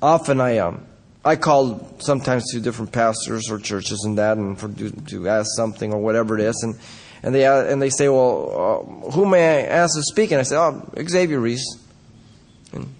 Often 0.01 0.41
I 0.41 0.57
um, 0.59 0.85
I 1.25 1.35
call 1.35 1.95
sometimes 1.99 2.51
to 2.51 2.59
different 2.59 2.91
pastors 2.91 3.51
or 3.51 3.59
churches 3.59 4.03
and 4.05 4.17
that, 4.17 4.37
and 4.37 4.57
for 4.57 4.69
to, 4.69 5.27
ask 5.27 5.49
something 5.55 5.93
or 5.93 5.99
whatever 5.99 6.37
it 6.37 6.43
is, 6.43 6.61
and 6.63 6.75
and 7.21 7.35
they 7.35 7.45
and 7.45 7.81
they 7.81 7.89
say, 7.89 8.07
well, 8.07 9.05
uh, 9.05 9.11
who 9.11 9.25
may 9.25 9.59
I 9.59 9.61
ask 9.67 9.95
to 9.95 10.03
speak? 10.03 10.31
And 10.31 10.39
I 10.39 10.43
say, 10.43 10.55
oh, 10.55 10.89
Xavier 11.07 11.39
Reese. 11.39 11.77
And 12.71 12.93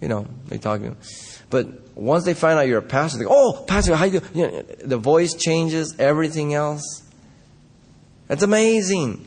you 0.00 0.08
know, 0.08 0.26
they 0.48 0.58
talk. 0.58 0.80
To 0.80 0.88
him. 0.88 0.96
But 1.48 1.96
once 1.96 2.24
they 2.24 2.34
find 2.34 2.58
out 2.58 2.66
you're 2.68 2.78
a 2.78 2.82
pastor, 2.82 3.18
they 3.18 3.24
go, 3.24 3.30
oh, 3.32 3.64
pastor, 3.66 3.96
how 3.96 4.04
you? 4.04 4.20
you 4.34 4.46
know, 4.48 4.62
the 4.62 4.98
voice 4.98 5.32
changes, 5.34 5.96
everything 5.98 6.52
else. 6.52 7.02
That's 8.26 8.42
amazing. 8.42 9.26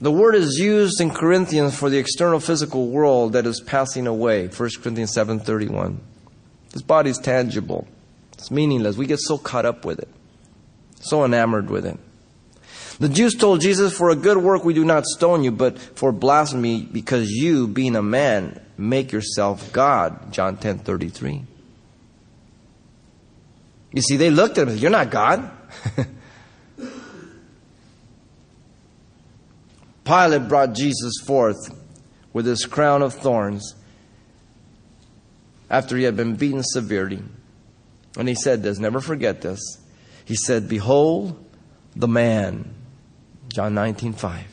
The 0.00 0.12
word 0.12 0.36
is 0.36 0.58
used 0.58 1.00
in 1.00 1.10
Corinthians 1.10 1.76
for 1.76 1.90
the 1.90 1.98
external 1.98 2.38
physical 2.38 2.88
world 2.88 3.32
that 3.32 3.46
is 3.46 3.60
passing 3.60 4.06
away. 4.06 4.46
1 4.46 4.80
Corinthians 4.80 5.12
7:31. 5.12 5.98
This 6.72 6.82
body 6.82 7.10
is 7.10 7.18
tangible. 7.18 7.86
It's 8.34 8.50
meaningless. 8.50 8.96
We 8.96 9.06
get 9.06 9.18
so 9.18 9.38
caught 9.38 9.66
up 9.66 9.84
with 9.84 9.98
it. 9.98 10.08
So 11.00 11.24
enamored 11.24 11.70
with 11.70 11.84
it. 11.84 11.98
The 13.00 13.08
Jews 13.08 13.34
told 13.34 13.60
Jesus, 13.60 13.92
For 13.92 14.10
a 14.10 14.16
good 14.16 14.38
work 14.38 14.64
we 14.64 14.74
do 14.74 14.84
not 14.84 15.04
stone 15.04 15.42
you, 15.42 15.50
but 15.50 15.78
for 15.78 16.12
blasphemy, 16.12 16.82
because 16.82 17.30
you, 17.30 17.66
being 17.68 17.96
a 17.96 18.02
man, 18.02 18.60
make 18.76 19.10
yourself 19.12 19.72
God. 19.72 20.32
John 20.32 20.56
10:33. 20.56 21.42
You 23.92 24.02
see, 24.02 24.16
they 24.16 24.30
looked 24.30 24.58
at 24.58 24.68
him 24.68 24.76
You're 24.76 24.90
not 24.90 25.10
God. 25.10 25.50
Pilate 30.08 30.48
brought 30.48 30.72
Jesus 30.72 31.12
forth 31.26 31.70
with 32.32 32.46
his 32.46 32.64
crown 32.64 33.02
of 33.02 33.12
thorns 33.12 33.74
after 35.68 35.98
he 35.98 36.04
had 36.04 36.16
been 36.16 36.34
beaten 36.34 36.62
severely. 36.62 37.22
And 38.16 38.26
he 38.26 38.34
said 38.34 38.62
this, 38.62 38.78
never 38.78 39.02
forget 39.02 39.42
this. 39.42 39.60
He 40.24 40.34
said, 40.34 40.66
Behold 40.66 41.44
the 41.94 42.08
man. 42.08 42.74
John 43.48 43.74
19, 43.74 44.14
5. 44.14 44.46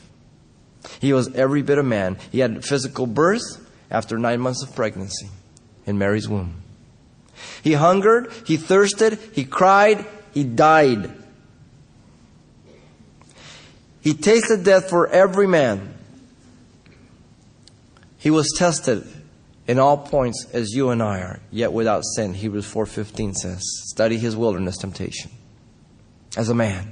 He 0.99 1.13
was 1.13 1.33
every 1.33 1.61
bit 1.61 1.77
a 1.77 1.83
man. 1.83 2.17
He 2.33 2.39
had 2.39 2.65
physical 2.65 3.07
birth 3.07 3.65
after 3.89 4.17
nine 4.17 4.41
months 4.41 4.61
of 4.61 4.75
pregnancy 4.75 5.29
in 5.85 5.97
Mary's 5.97 6.27
womb. 6.27 6.63
He 7.63 7.73
hungered, 7.73 8.29
he 8.45 8.57
thirsted, 8.57 9.19
he 9.31 9.45
cried, 9.45 10.05
he 10.33 10.43
died. 10.43 11.13
He 14.05 14.13
tasted 14.13 14.63
death 14.63 14.87
for 14.87 15.07
every 15.07 15.47
man. 15.47 15.95
He 18.19 18.29
was 18.29 18.53
tested 18.55 19.03
in 19.67 19.79
all 19.79 19.97
points 19.97 20.45
as 20.53 20.75
you 20.75 20.91
and 20.91 21.01
I 21.01 21.21
are, 21.21 21.39
yet 21.49 21.73
without 21.73 22.03
sin. 22.15 22.35
Hebrews 22.35 22.67
4:15 22.67 23.33
says, 23.33 23.63
"Study 23.87 24.19
his 24.19 24.35
wilderness 24.35 24.77
temptation." 24.77 25.31
As 26.37 26.49
a 26.49 26.53
man, 26.53 26.91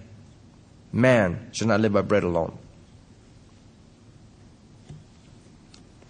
man 0.91 1.51
should 1.51 1.67
not 1.67 1.81
live 1.81 1.93
by 1.93 2.01
bread 2.01 2.23
alone. 2.23 2.57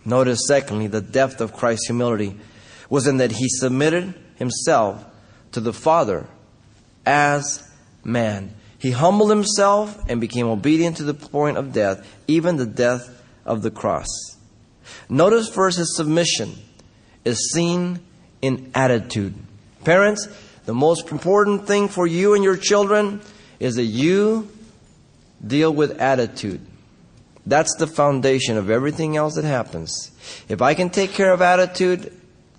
Notice, 0.05 0.47
secondly, 0.47 0.87
the 0.87 1.01
depth 1.01 1.41
of 1.41 1.51
Christ's 1.51 1.87
humility 1.87 2.39
was 2.89 3.07
in 3.07 3.17
that 3.17 3.33
he 3.33 3.49
submitted 3.49 4.13
himself 4.35 5.03
to 5.51 5.59
the 5.59 5.73
Father 5.73 6.27
as 7.05 7.61
man. 8.05 8.55
He 8.83 8.91
humbled 8.91 9.29
himself 9.29 9.97
and 10.09 10.19
became 10.19 10.45
obedient 10.45 10.97
to 10.97 11.03
the 11.03 11.13
point 11.13 11.55
of 11.55 11.71
death, 11.71 12.05
even 12.27 12.57
the 12.57 12.65
death 12.65 13.23
of 13.45 13.61
the 13.61 13.71
cross. 13.71 14.09
Notice 15.07 15.47
first 15.47 15.77
his 15.77 15.95
submission 15.95 16.51
is 17.23 17.53
seen 17.53 18.01
in 18.41 18.69
attitude. 18.75 19.35
Parents, 19.85 20.27
the 20.65 20.73
most 20.73 21.09
important 21.13 21.65
thing 21.65 21.87
for 21.87 22.05
you 22.05 22.35
and 22.35 22.43
your 22.43 22.57
children 22.57 23.21
is 23.57 23.75
that 23.75 23.85
you 23.85 24.49
deal 25.47 25.73
with 25.73 26.01
attitude. 26.01 26.59
That's 27.45 27.73
the 27.77 27.87
foundation 27.87 28.57
of 28.57 28.69
everything 28.69 29.15
else 29.15 29.35
that 29.35 29.45
happens. 29.45 30.11
If 30.49 30.61
I 30.61 30.73
can 30.73 30.89
take 30.89 31.11
care 31.11 31.31
of 31.31 31.41
attitude, 31.41 32.11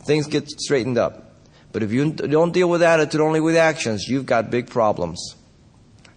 things 0.07 0.27
get 0.27 0.49
straightened 0.49 0.97
up. 0.97 1.35
But 1.73 1.83
if 1.83 1.93
you 1.93 2.13
don't 2.13 2.53
deal 2.53 2.71
with 2.71 2.83
attitude, 2.83 3.21
only 3.21 3.41
with 3.41 3.57
actions, 3.57 4.09
you've 4.09 4.25
got 4.25 4.51
big 4.51 4.71
problems 4.71 5.37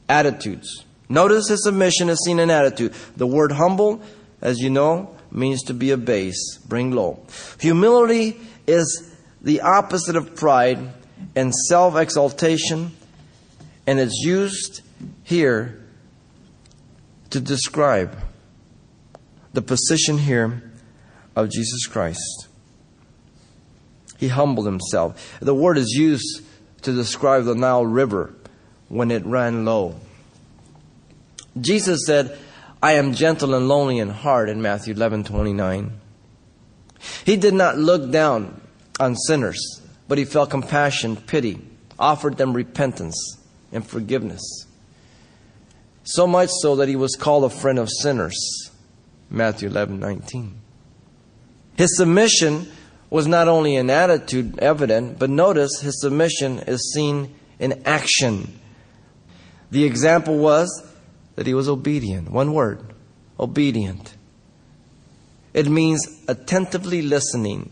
attitudes. 0.09 0.85
Notice 1.09 1.47
his 1.49 1.63
submission 1.63 2.09
is 2.09 2.23
seen 2.23 2.39
in 2.39 2.49
attitude. 2.49 2.93
The 3.15 3.27
word 3.27 3.53
humble, 3.53 4.01
as 4.41 4.59
you 4.59 4.69
know, 4.69 5.15
means 5.31 5.63
to 5.63 5.73
be 5.73 5.91
abased, 5.91 6.67
bring 6.67 6.91
low. 6.91 7.19
Humility 7.59 8.37
is 8.65 9.15
the 9.41 9.61
opposite 9.61 10.15
of 10.15 10.35
pride 10.35 10.79
and 11.35 11.53
self 11.53 11.95
exaltation, 11.95 12.91
and 13.85 13.99
it's 13.99 14.21
used 14.23 14.81
here 15.23 15.83
to 17.29 17.39
describe 17.39 18.17
the 19.53 19.61
position 19.61 20.17
here 20.17 20.71
of 21.35 21.49
Jesus 21.49 21.85
Christ. 21.87 22.47
He 24.17 24.29
humbled 24.29 24.65
himself. 24.65 25.37
The 25.39 25.53
word 25.53 25.77
is 25.77 25.93
used 25.97 26.41
to 26.81 26.93
describe 26.93 27.45
the 27.45 27.55
Nile 27.55 27.85
River 27.85 28.33
when 28.89 29.11
it 29.11 29.25
ran 29.25 29.65
low. 29.65 29.95
Jesus 31.59 32.05
said, 32.05 32.37
I 32.81 32.93
am 32.93 33.13
gentle 33.13 33.55
and 33.55 33.67
lonely 33.67 33.99
in 33.99 34.09
heart 34.09 34.49
in 34.49 34.61
Matthew 34.61 34.93
11 34.93 35.23
29. 35.23 35.99
He 37.25 37.37
did 37.37 37.53
not 37.53 37.77
look 37.77 38.11
down 38.11 38.61
on 38.99 39.15
sinners, 39.15 39.81
but 40.07 40.17
he 40.17 40.25
felt 40.25 40.49
compassion, 40.49 41.15
pity, 41.15 41.61
offered 41.97 42.37
them 42.37 42.53
repentance 42.53 43.37
and 43.71 43.85
forgiveness. 43.85 44.65
So 46.03 46.27
much 46.27 46.49
so 46.61 46.75
that 46.77 46.87
he 46.87 46.95
was 46.95 47.15
called 47.15 47.43
a 47.43 47.49
friend 47.49 47.79
of 47.79 47.89
sinners. 47.89 48.71
Matthew 49.29 49.69
11 49.69 49.99
19. 49.99 50.61
His 51.75 51.97
submission 51.97 52.71
was 53.09 53.27
not 53.27 53.47
only 53.47 53.75
in 53.75 53.89
attitude 53.89 54.57
evident, 54.59 55.19
but 55.19 55.29
notice 55.29 55.81
his 55.81 55.99
submission 56.01 56.59
is 56.59 56.91
seen 56.93 57.33
in 57.59 57.81
action. 57.85 58.59
The 59.71 59.83
example 59.83 60.37
was 60.37 60.85
that 61.35 61.47
he 61.47 61.53
was 61.53 61.67
obedient. 61.67 62.31
One 62.31 62.53
word 62.53 62.81
obedient. 63.39 64.15
It 65.53 65.67
means 65.67 66.23
attentively 66.27 67.01
listening. 67.01 67.71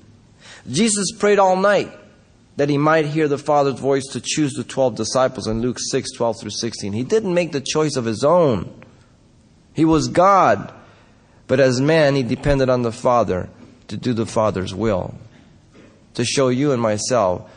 Jesus 0.69 1.11
prayed 1.17 1.39
all 1.39 1.55
night 1.55 1.91
that 2.57 2.69
he 2.69 2.77
might 2.77 3.05
hear 3.05 3.27
the 3.27 3.37
Father's 3.37 3.79
voice 3.79 4.05
to 4.11 4.21
choose 4.21 4.53
the 4.53 4.63
12 4.63 4.95
disciples 4.95 5.47
in 5.47 5.61
Luke 5.61 5.77
6 5.79 6.11
12 6.13 6.39
through 6.39 6.49
16. 6.51 6.93
He 6.93 7.03
didn't 7.03 7.33
make 7.33 7.51
the 7.51 7.61
choice 7.61 7.95
of 7.95 8.05
his 8.05 8.23
own. 8.23 8.81
He 9.73 9.85
was 9.85 10.07
God, 10.07 10.73
but 11.47 11.59
as 11.59 11.81
man, 11.81 12.15
he 12.15 12.23
depended 12.23 12.69
on 12.69 12.81
the 12.81 12.93
Father 12.93 13.49
to 13.89 13.97
do 13.97 14.13
the 14.13 14.25
Father's 14.25 14.73
will, 14.73 15.15
to 16.13 16.23
show 16.23 16.47
you 16.47 16.71
and 16.71 16.81
myself 16.81 17.51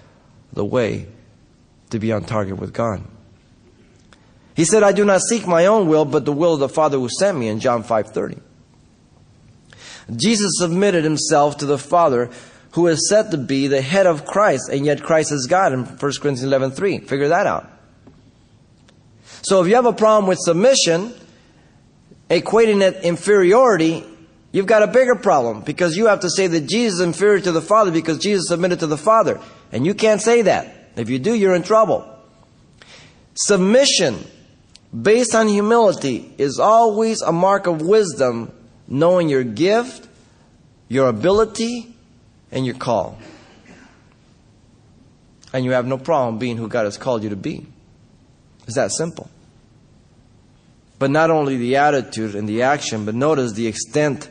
the 0.52 0.64
way 0.64 1.06
to 1.90 1.98
be 1.98 2.12
on 2.12 2.24
target 2.24 2.58
with 2.58 2.72
God. 2.72 3.02
He 4.58 4.64
said, 4.64 4.82
I 4.82 4.90
do 4.90 5.04
not 5.04 5.20
seek 5.20 5.46
my 5.46 5.66
own 5.66 5.86
will, 5.86 6.04
but 6.04 6.24
the 6.24 6.32
will 6.32 6.54
of 6.54 6.58
the 6.58 6.68
Father 6.68 6.98
who 6.98 7.08
sent 7.08 7.38
me 7.38 7.46
in 7.46 7.60
John 7.60 7.84
5:30. 7.84 8.40
Jesus 10.16 10.50
submitted 10.58 11.04
himself 11.04 11.58
to 11.58 11.64
the 11.66 11.78
Father 11.78 12.28
who 12.72 12.88
is 12.88 13.08
said 13.08 13.30
to 13.30 13.38
be 13.38 13.68
the 13.68 13.80
head 13.80 14.06
of 14.06 14.24
Christ, 14.24 14.68
and 14.68 14.84
yet 14.84 15.00
Christ 15.00 15.30
is 15.30 15.46
God 15.46 15.72
in 15.72 15.84
1 15.84 16.20
Corinthians 16.20 16.42
11:3. 16.42 16.98
Figure 16.98 17.28
that 17.28 17.46
out. 17.46 17.70
So 19.42 19.62
if 19.62 19.68
you 19.68 19.76
have 19.76 19.86
a 19.86 19.92
problem 19.92 20.26
with 20.26 20.40
submission, 20.40 21.14
equating 22.28 22.82
it 22.82 23.04
inferiority, 23.04 24.04
you've 24.50 24.66
got 24.66 24.82
a 24.82 24.88
bigger 24.88 25.14
problem 25.14 25.60
because 25.60 25.96
you 25.96 26.06
have 26.06 26.18
to 26.20 26.30
say 26.30 26.48
that 26.48 26.66
Jesus 26.66 26.94
is 26.94 27.00
inferior 27.00 27.38
to 27.38 27.52
the 27.52 27.62
Father 27.62 27.92
because 27.92 28.18
Jesus 28.18 28.48
submitted 28.48 28.80
to 28.80 28.88
the 28.88 28.98
Father. 28.98 29.38
And 29.70 29.86
you 29.86 29.94
can't 29.94 30.20
say 30.20 30.42
that. 30.42 30.90
If 30.96 31.10
you 31.10 31.20
do, 31.20 31.32
you're 31.32 31.54
in 31.54 31.62
trouble. 31.62 32.04
Submission 33.36 34.26
based 34.92 35.34
on 35.34 35.48
humility 35.48 36.32
is 36.38 36.58
always 36.58 37.20
a 37.22 37.32
mark 37.32 37.66
of 37.66 37.82
wisdom, 37.82 38.52
knowing 38.86 39.28
your 39.28 39.44
gift, 39.44 40.08
your 40.88 41.08
ability, 41.08 41.94
and 42.50 42.64
your 42.64 42.74
call. 42.74 43.18
And 45.52 45.64
you 45.64 45.72
have 45.72 45.86
no 45.86 45.98
problem 45.98 46.38
being 46.38 46.56
who 46.56 46.68
God 46.68 46.84
has 46.84 46.98
called 46.98 47.22
you 47.22 47.30
to 47.30 47.36
be. 47.36 47.66
It's 48.66 48.76
that 48.76 48.92
simple. 48.92 49.30
But 50.98 51.10
not 51.10 51.30
only 51.30 51.56
the 51.56 51.76
attitude 51.76 52.34
and 52.34 52.48
the 52.48 52.62
action, 52.62 53.04
but 53.04 53.14
notice 53.14 53.52
the 53.52 53.66
extent 53.66 54.28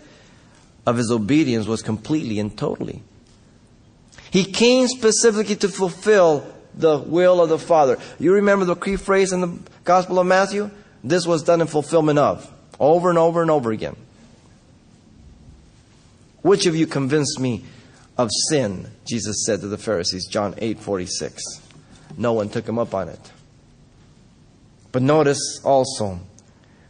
of 0.86 0.98
his 0.98 1.12
obedience 1.12 1.66
was 1.66 1.82
completely 1.82 2.40
and 2.40 2.56
totally. 2.58 3.02
He 4.32 4.44
came 4.44 4.88
specifically 4.88 5.56
to 5.58 5.70
fulfill 5.70 6.46
the 6.78 6.98
will 7.00 7.42
of 7.42 7.50
the 7.50 7.60
Father. 7.60 7.98
You 8.20 8.34
remember 8.34 8.66
the 8.66 8.76
key 8.76 8.96
phrase 8.96 9.34
in 9.34 9.42
the 9.42 9.60
Gospel 9.84 10.20
of 10.20 10.28
Matthew? 10.28 10.70
This 11.04 11.26
was 11.26 11.44
done 11.44 11.62
in 11.62 11.68
fulfillment 11.68 12.20
of. 12.20 12.52
Over 12.80 13.10
and 13.10 13.18
over 13.18 13.42
and 13.42 13.52
over 13.52 13.72
again. 13.72 13.96
Which 16.42 16.66
of 16.66 16.76
you 16.76 16.88
convinced 16.88 17.40
me 17.40 17.66
of 18.18 18.30
sin? 18.50 18.88
Jesus 19.06 19.46
said 19.46 19.62
to 19.62 19.68
the 19.68 19.78
Pharisees, 19.78 20.28
John 20.28 20.56
8 20.58 20.80
46. 20.80 21.44
No 22.18 22.34
one 22.34 22.50
took 22.50 22.68
him 22.68 22.80
up 22.80 22.94
on 22.94 23.10
it. 23.10 23.32
But 24.92 25.02
notice 25.02 25.60
also 25.64 26.20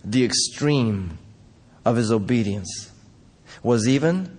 the 0.03 0.23
extreme 0.23 1.17
of 1.83 1.95
his 1.95 2.11
obedience 2.11 2.91
was 3.63 3.87
even 3.87 4.37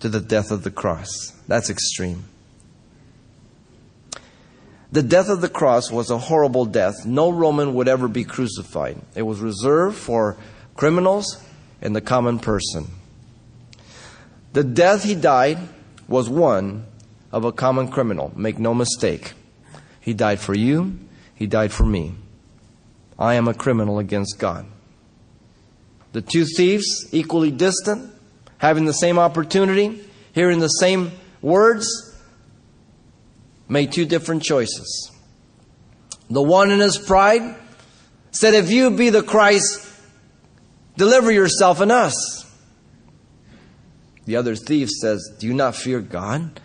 to 0.00 0.08
the 0.08 0.20
death 0.20 0.50
of 0.50 0.64
the 0.64 0.70
cross. 0.70 1.32
That's 1.46 1.70
extreme. 1.70 2.24
The 4.90 5.02
death 5.02 5.28
of 5.28 5.40
the 5.40 5.48
cross 5.48 5.90
was 5.90 6.10
a 6.10 6.18
horrible 6.18 6.64
death. 6.64 7.04
No 7.04 7.30
Roman 7.30 7.74
would 7.74 7.88
ever 7.88 8.08
be 8.08 8.24
crucified. 8.24 8.98
It 9.14 9.22
was 9.22 9.40
reserved 9.40 9.96
for 9.96 10.36
criminals 10.74 11.42
and 11.82 11.94
the 11.94 12.00
common 12.00 12.38
person. 12.38 12.86
The 14.54 14.64
death 14.64 15.04
he 15.04 15.14
died 15.14 15.58
was 16.08 16.30
one 16.30 16.86
of 17.30 17.44
a 17.44 17.52
common 17.52 17.88
criminal. 17.88 18.32
Make 18.34 18.58
no 18.58 18.74
mistake. 18.74 19.34
He 20.00 20.14
died 20.14 20.40
for 20.40 20.54
you, 20.54 20.98
he 21.34 21.46
died 21.46 21.70
for 21.70 21.84
me. 21.84 22.14
I 23.18 23.34
am 23.34 23.46
a 23.46 23.54
criminal 23.54 23.98
against 23.98 24.38
God. 24.38 24.64
The 26.12 26.22
two 26.22 26.46
thieves, 26.46 27.08
equally 27.12 27.50
distant, 27.50 28.10
having 28.56 28.86
the 28.86 28.94
same 28.94 29.18
opportunity, 29.18 30.02
hearing 30.32 30.60
the 30.60 30.68
same 30.68 31.12
words, 31.42 31.86
made 33.68 33.92
two 33.92 34.04
different 34.04 34.42
choices. 34.42 35.12
The 36.30 36.42
one 36.42 36.70
in 36.70 36.80
his 36.80 36.98
pride 36.98 37.56
said, 38.30 38.54
If 38.54 38.70
you 38.70 38.90
be 38.90 39.10
the 39.10 39.22
Christ, 39.22 39.86
deliver 40.96 41.30
yourself 41.30 41.80
and 41.80 41.92
us. 41.92 42.44
The 44.24 44.36
other 44.36 44.54
thief 44.56 44.90
says, 44.90 45.36
Do 45.38 45.46
you 45.46 45.54
not 45.54 45.74
fear 45.74 46.00
God? 46.00 46.60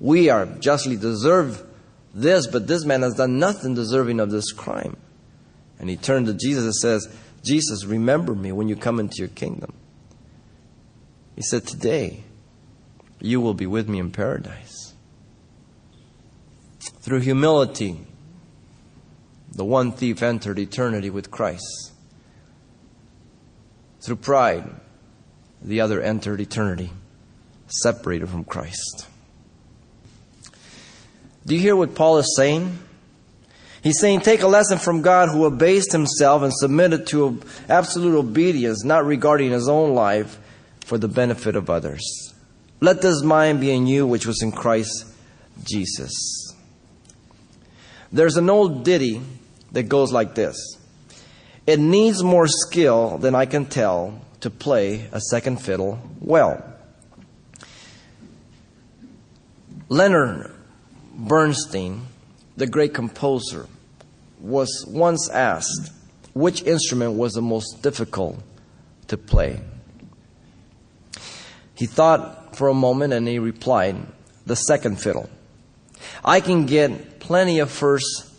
We 0.00 0.30
are 0.30 0.46
justly 0.46 0.96
deserve 0.96 1.64
this, 2.14 2.46
but 2.46 2.66
this 2.66 2.84
man 2.84 3.02
has 3.02 3.14
done 3.14 3.38
nothing 3.38 3.74
deserving 3.74 4.20
of 4.20 4.30
this 4.30 4.52
crime. 4.52 4.96
And 5.78 5.90
he 5.90 5.96
turned 5.96 6.26
to 6.26 6.34
Jesus 6.34 6.64
and 6.64 6.74
says, 6.74 7.08
Jesus, 7.42 7.84
remember 7.84 8.34
me 8.34 8.52
when 8.52 8.68
you 8.68 8.76
come 8.76 8.98
into 8.98 9.16
your 9.18 9.28
kingdom. 9.28 9.72
He 11.36 11.42
said, 11.42 11.66
Today, 11.66 12.24
you 13.20 13.40
will 13.40 13.54
be 13.54 13.66
with 13.66 13.88
me 13.88 13.98
in 13.98 14.10
paradise. 14.10 14.94
Through 17.08 17.20
humility, 17.20 17.96
the 19.50 19.64
one 19.64 19.92
thief 19.92 20.22
entered 20.22 20.58
eternity 20.58 21.08
with 21.08 21.30
Christ. 21.30 21.92
Through 24.02 24.16
pride, 24.16 24.70
the 25.62 25.80
other 25.80 26.02
entered 26.02 26.38
eternity 26.38 26.90
separated 27.66 28.28
from 28.28 28.44
Christ. 28.44 29.06
Do 31.46 31.54
you 31.54 31.62
hear 31.62 31.74
what 31.74 31.94
Paul 31.94 32.18
is 32.18 32.36
saying? 32.36 32.78
He's 33.82 33.98
saying, 33.98 34.20
take 34.20 34.42
a 34.42 34.46
lesson 34.46 34.76
from 34.76 35.00
God 35.00 35.30
who 35.30 35.46
abased 35.46 35.92
himself 35.92 36.42
and 36.42 36.52
submitted 36.52 37.06
to 37.06 37.40
absolute 37.70 38.18
obedience, 38.18 38.84
not 38.84 39.06
regarding 39.06 39.52
his 39.52 39.66
own 39.66 39.94
life 39.94 40.38
for 40.84 40.98
the 40.98 41.08
benefit 41.08 41.56
of 41.56 41.70
others. 41.70 42.34
Let 42.82 43.00
this 43.00 43.22
mind 43.22 43.62
be 43.62 43.70
in 43.70 43.86
you, 43.86 44.06
which 44.06 44.26
was 44.26 44.42
in 44.42 44.52
Christ 44.52 45.06
Jesus. 45.64 46.47
There's 48.12 48.36
an 48.36 48.48
old 48.48 48.84
ditty 48.84 49.20
that 49.72 49.84
goes 49.84 50.12
like 50.12 50.34
this 50.34 50.56
It 51.66 51.78
needs 51.78 52.22
more 52.22 52.46
skill 52.48 53.18
than 53.18 53.34
I 53.34 53.46
can 53.46 53.66
tell 53.66 54.20
to 54.40 54.50
play 54.50 55.08
a 55.12 55.20
second 55.20 55.60
fiddle 55.60 55.98
well. 56.20 56.62
Leonard 59.88 60.54
Bernstein 61.14 62.06
the 62.58 62.66
great 62.66 62.92
composer, 62.92 63.66
was 64.40 64.84
once 64.88 65.30
asked 65.30 65.92
which 66.34 66.62
instrument 66.64 67.12
was 67.12 67.34
the 67.34 67.40
most 67.40 67.82
difficult 67.82 68.36
to 69.06 69.16
play. 69.16 69.60
He 71.74 71.86
thought 71.86 72.56
for 72.56 72.66
a 72.66 72.74
moment 72.74 73.12
and 73.12 73.28
he 73.28 73.38
replied, 73.38 73.96
The 74.44 74.56
second 74.56 75.00
fiddle. 75.00 75.30
I 76.24 76.40
can 76.40 76.66
get 76.66 76.90
plenty 77.28 77.58
of 77.58 77.70
first 77.70 78.32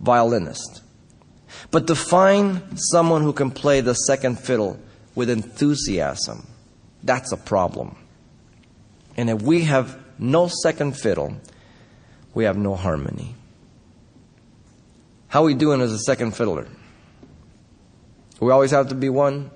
violinists, 0.00 0.82
but 1.70 1.86
to 1.86 1.94
find 1.94 2.60
someone 2.74 3.22
who 3.22 3.32
can 3.32 3.48
play 3.48 3.80
the 3.80 3.94
second 3.94 4.40
fiddle 4.40 4.76
with 5.14 5.30
enthusiasm, 5.30 6.44
that's 7.04 7.30
a 7.30 7.36
problem. 7.36 7.94
And 9.16 9.30
if 9.30 9.40
we 9.40 9.62
have 9.62 9.96
no 10.18 10.48
second 10.48 10.96
fiddle, 10.96 11.36
we 12.34 12.42
have 12.42 12.56
no 12.56 12.74
harmony. 12.74 13.36
How 15.28 15.42
are 15.42 15.46
we 15.46 15.54
doing 15.54 15.80
as 15.80 15.92
a 15.92 16.00
second 16.00 16.32
fiddler? 16.32 16.66
We 18.40 18.50
always 18.50 18.72
have 18.72 18.88
to 18.88 18.96
be 18.96 19.10
one 19.10 19.52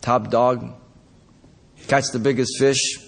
top 0.00 0.30
dog, 0.30 0.74
catch 1.88 2.04
the 2.12 2.20
biggest 2.20 2.56
fish, 2.56 2.98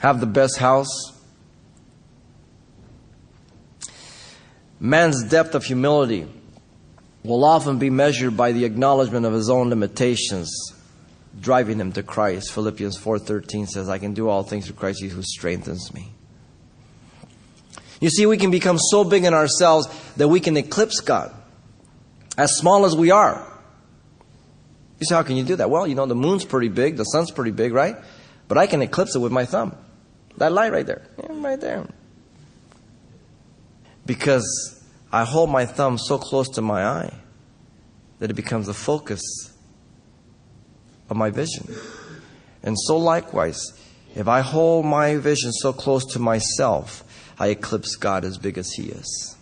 have 0.00 0.18
the 0.18 0.26
best 0.26 0.58
house. 0.58 1.15
Man's 4.78 5.24
depth 5.24 5.54
of 5.54 5.64
humility 5.64 6.26
will 7.22 7.44
often 7.44 7.78
be 7.78 7.90
measured 7.90 8.36
by 8.36 8.52
the 8.52 8.64
acknowledgement 8.64 9.26
of 9.26 9.32
his 9.32 9.48
own 9.48 9.68
limitations 9.70 10.50
driving 11.40 11.78
him 11.78 11.92
to 11.92 12.02
Christ. 12.02 12.52
Philippians 12.52 12.96
4:13 12.96 13.66
says, 13.66 13.88
"I 13.88 13.98
can 13.98 14.14
do 14.14 14.28
all 14.28 14.42
things 14.42 14.66
through 14.66 14.76
Christ 14.76 15.02
who 15.02 15.22
strengthens 15.22 15.92
me." 15.92 16.12
You 18.00 18.10
see, 18.10 18.26
we 18.26 18.36
can 18.36 18.50
become 18.50 18.78
so 18.78 19.04
big 19.04 19.24
in 19.24 19.34
ourselves 19.34 19.88
that 20.16 20.28
we 20.28 20.40
can 20.40 20.56
eclipse 20.56 21.00
God, 21.00 21.32
as 22.36 22.54
small 22.56 22.84
as 22.84 22.94
we 22.94 23.10
are. 23.10 23.46
You 24.98 25.06
say, 25.06 25.14
how 25.14 25.22
can 25.22 25.36
you 25.36 25.44
do 25.44 25.56
that? 25.56 25.70
Well, 25.70 25.86
you 25.86 25.94
know, 25.94 26.06
the 26.06 26.14
moon's 26.14 26.44
pretty 26.44 26.68
big, 26.68 26.96
the 26.96 27.04
sun's 27.04 27.30
pretty 27.30 27.50
big, 27.50 27.72
right? 27.72 27.96
But 28.48 28.58
I 28.58 28.66
can 28.66 28.82
eclipse 28.82 29.14
it 29.14 29.18
with 29.18 29.32
my 29.32 29.44
thumb. 29.44 29.74
That 30.38 30.52
light 30.52 30.72
right 30.72 30.86
there. 30.86 31.02
Yeah, 31.22 31.32
right 31.40 31.60
there. 31.60 31.86
Because 34.06 34.82
I 35.12 35.24
hold 35.24 35.50
my 35.50 35.66
thumb 35.66 35.98
so 35.98 36.18
close 36.18 36.48
to 36.50 36.62
my 36.62 36.84
eye 36.84 37.14
that 38.18 38.30
it 38.30 38.34
becomes 38.34 38.66
the 38.66 38.74
focus 38.74 39.20
of 41.10 41.16
my 41.16 41.30
vision. 41.30 41.74
And 42.62 42.76
so 42.78 42.96
likewise, 42.96 43.60
if 44.14 44.28
I 44.28 44.40
hold 44.40 44.86
my 44.86 45.16
vision 45.16 45.52
so 45.52 45.72
close 45.72 46.04
to 46.12 46.18
myself, 46.18 47.04
I 47.38 47.48
eclipse 47.48 47.96
God 47.96 48.24
as 48.24 48.38
big 48.38 48.56
as 48.56 48.72
He 48.72 48.84
is. 48.84 49.36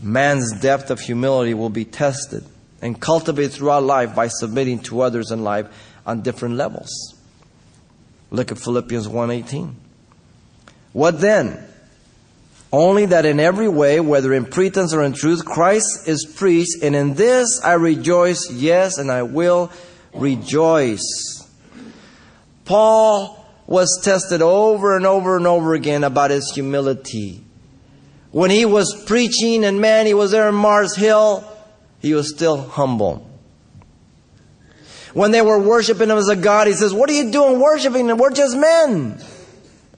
Man's 0.00 0.58
depth 0.60 0.90
of 0.90 1.00
humility 1.00 1.54
will 1.54 1.70
be 1.70 1.84
tested 1.84 2.44
and 2.80 3.00
cultivated 3.00 3.52
throughout 3.52 3.82
life 3.82 4.14
by 4.14 4.28
submitting 4.28 4.78
to 4.80 5.00
others 5.00 5.30
in 5.30 5.42
life 5.42 5.66
on 6.06 6.22
different 6.22 6.54
levels. 6.54 6.90
Look 8.30 8.52
at 8.52 8.58
Philippians 8.58 9.08
1:18. 9.08 9.74
What 10.92 11.20
then? 11.20 11.64
Only 12.72 13.06
that 13.06 13.24
in 13.24 13.40
every 13.40 13.68
way, 13.68 13.98
whether 13.98 14.34
in 14.34 14.44
pretense 14.44 14.92
or 14.92 15.02
in 15.02 15.14
truth, 15.14 15.44
Christ 15.44 16.06
is 16.06 16.26
preached, 16.26 16.82
and 16.82 16.94
in 16.94 17.14
this 17.14 17.60
I 17.64 17.74
rejoice, 17.74 18.50
yes, 18.50 18.98
and 18.98 19.10
I 19.10 19.22
will 19.22 19.72
rejoice. 20.14 21.48
Paul 22.66 23.46
was 23.66 24.00
tested 24.02 24.42
over 24.42 24.96
and 24.96 25.06
over 25.06 25.36
and 25.36 25.46
over 25.46 25.72
again 25.74 26.04
about 26.04 26.30
his 26.30 26.52
humility. 26.54 27.42
When 28.32 28.50
he 28.50 28.66
was 28.66 29.02
preaching, 29.06 29.64
and 29.64 29.80
man, 29.80 30.04
he 30.04 30.12
was 30.12 30.30
there 30.30 30.48
in 30.48 30.54
Mars 30.54 30.94
Hill, 30.94 31.50
he 32.00 32.12
was 32.12 32.28
still 32.34 32.60
humble. 32.60 33.24
When 35.14 35.30
they 35.30 35.40
were 35.40 35.58
worshiping 35.58 36.10
him 36.10 36.18
as 36.18 36.28
a 36.28 36.36
God, 36.36 36.66
he 36.66 36.74
says, 36.74 36.92
What 36.92 37.08
are 37.08 37.14
you 37.14 37.30
doing 37.30 37.58
worshiping 37.58 38.08
him? 38.08 38.18
We're 38.18 38.30
just 38.30 38.56
men. 38.56 39.18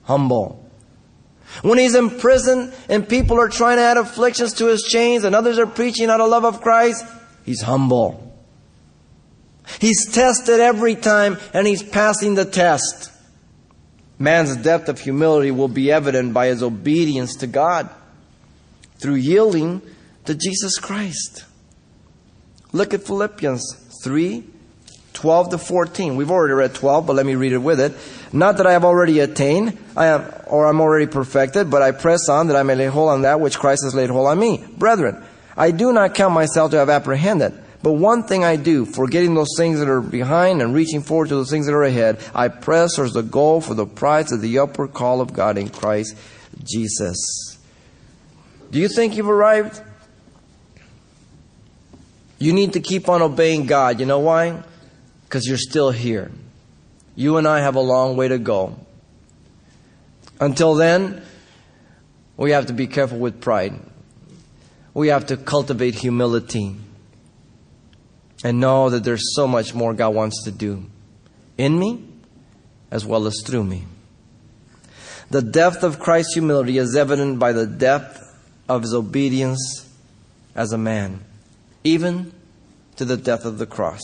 Humble. 0.04 0.60
When 1.62 1.78
he's 1.78 1.94
in 1.94 2.10
prison 2.10 2.72
and 2.88 3.08
people 3.08 3.38
are 3.40 3.48
trying 3.48 3.76
to 3.76 3.82
add 3.82 3.96
afflictions 3.96 4.54
to 4.54 4.66
his 4.66 4.82
chains 4.82 5.24
and 5.24 5.34
others 5.34 5.58
are 5.58 5.66
preaching 5.66 6.08
out 6.08 6.20
of 6.20 6.30
love 6.30 6.44
of 6.44 6.60
Christ, 6.60 7.04
he's 7.44 7.62
humble. 7.62 8.26
He's 9.80 10.10
tested 10.12 10.60
every 10.60 10.94
time 10.94 11.38
and 11.52 11.66
he's 11.66 11.82
passing 11.82 12.34
the 12.34 12.44
test. 12.44 13.12
Man's 14.18 14.56
depth 14.56 14.88
of 14.88 15.00
humility 15.00 15.50
will 15.50 15.68
be 15.68 15.90
evident 15.90 16.34
by 16.34 16.46
his 16.46 16.62
obedience 16.62 17.36
to 17.36 17.46
God 17.46 17.88
through 18.98 19.14
yielding 19.14 19.82
to 20.26 20.34
Jesus 20.34 20.78
Christ. 20.78 21.44
Look 22.72 22.94
at 22.94 23.02
Philippians 23.02 23.98
3 24.02 24.44
12 25.12 25.50
to 25.50 25.58
14. 25.58 26.16
We've 26.16 26.30
already 26.30 26.54
read 26.54 26.74
12, 26.74 27.06
but 27.06 27.14
let 27.14 27.26
me 27.26 27.34
read 27.34 27.52
it 27.52 27.58
with 27.58 27.78
it. 27.78 27.94
Not 28.32 28.58
that 28.58 28.66
I 28.66 28.72
have 28.72 28.84
already 28.84 29.20
attained, 29.20 29.76
I 29.96 30.06
am, 30.06 30.32
or 30.46 30.66
I'm 30.66 30.80
already 30.80 31.06
perfected, 31.06 31.70
but 31.70 31.82
I 31.82 31.90
press 31.90 32.28
on 32.28 32.46
that 32.46 32.56
I 32.56 32.62
may 32.62 32.76
lay 32.76 32.86
hold 32.86 33.10
on 33.10 33.22
that 33.22 33.40
which 33.40 33.58
Christ 33.58 33.82
has 33.84 33.94
laid 33.94 34.10
hold 34.10 34.28
on 34.28 34.38
me. 34.38 34.64
Brethren, 34.78 35.24
I 35.56 35.72
do 35.72 35.92
not 35.92 36.14
count 36.14 36.32
myself 36.32 36.70
to 36.70 36.76
have 36.76 36.88
apprehended, 36.88 37.52
but 37.82 37.94
one 37.94 38.22
thing 38.22 38.44
I 38.44 38.54
do, 38.54 38.84
forgetting 38.84 39.34
those 39.34 39.54
things 39.56 39.80
that 39.80 39.88
are 39.88 40.00
behind 40.00 40.62
and 40.62 40.74
reaching 40.74 41.02
forward 41.02 41.28
to 41.30 41.34
those 41.34 41.50
things 41.50 41.66
that 41.66 41.74
are 41.74 41.82
ahead, 41.82 42.24
I 42.32 42.48
press 42.48 42.94
towards 42.94 43.14
the 43.14 43.22
goal 43.22 43.60
for 43.60 43.74
the 43.74 43.86
prize 43.86 44.30
of 44.30 44.40
the 44.40 44.60
upward 44.60 44.92
call 44.92 45.20
of 45.20 45.32
God 45.32 45.58
in 45.58 45.68
Christ 45.68 46.16
Jesus. 46.62 47.58
Do 48.70 48.78
you 48.78 48.88
think 48.88 49.16
you've 49.16 49.28
arrived? 49.28 49.82
You 52.38 52.52
need 52.52 52.74
to 52.74 52.80
keep 52.80 53.08
on 53.08 53.22
obeying 53.22 53.66
God. 53.66 53.98
You 53.98 54.06
know 54.06 54.20
why? 54.20 54.62
Because 55.24 55.46
you're 55.46 55.58
still 55.58 55.90
here. 55.90 56.30
You 57.14 57.37
and 57.37 57.46
I 57.46 57.61
have 57.61 57.75
a 57.75 57.81
long 57.81 58.16
way 58.16 58.29
to 58.29 58.38
go. 58.38 58.77
Until 60.40 60.75
then, 60.75 61.23
we 62.37 62.53
have 62.53 62.66
to 62.66 62.73
be 62.73 62.87
careful 62.87 63.18
with 63.18 63.40
pride. 63.40 63.75
We 64.94 65.09
have 65.09 65.27
to 65.27 65.37
cultivate 65.37 65.94
humility 65.94 66.77
and 68.42 68.61
know 68.61 68.90
that 68.90 69.05
there's 69.05 69.35
so 69.35 69.46
much 69.46 69.75
more 69.75 69.92
God 69.92 70.14
wants 70.14 70.44
to 70.44 70.51
do 70.51 70.87
in 71.59 71.79
me 71.79 72.05
as 72.90 73.05
well 73.05 73.27
as 73.27 73.42
through 73.44 73.64
me. 73.64 73.85
The 75.31 75.42
depth 75.42 75.85
of 75.85 76.01
Christ's 76.01 76.35
humility 76.35 76.79
is 76.79 76.96
evident 76.96 77.38
by 77.38 77.53
the 77.53 77.66
depth 77.66 78.18
of 78.68 78.83
his 78.83 78.94
obedience 78.94 79.88
as 80.55 80.73
a 80.73 80.79
man, 80.79 81.20
even 81.85 82.33
to 82.96 83.05
the 83.05 83.16
death 83.16 83.44
of 83.44 83.59
the 83.59 83.66
cross. 83.66 84.01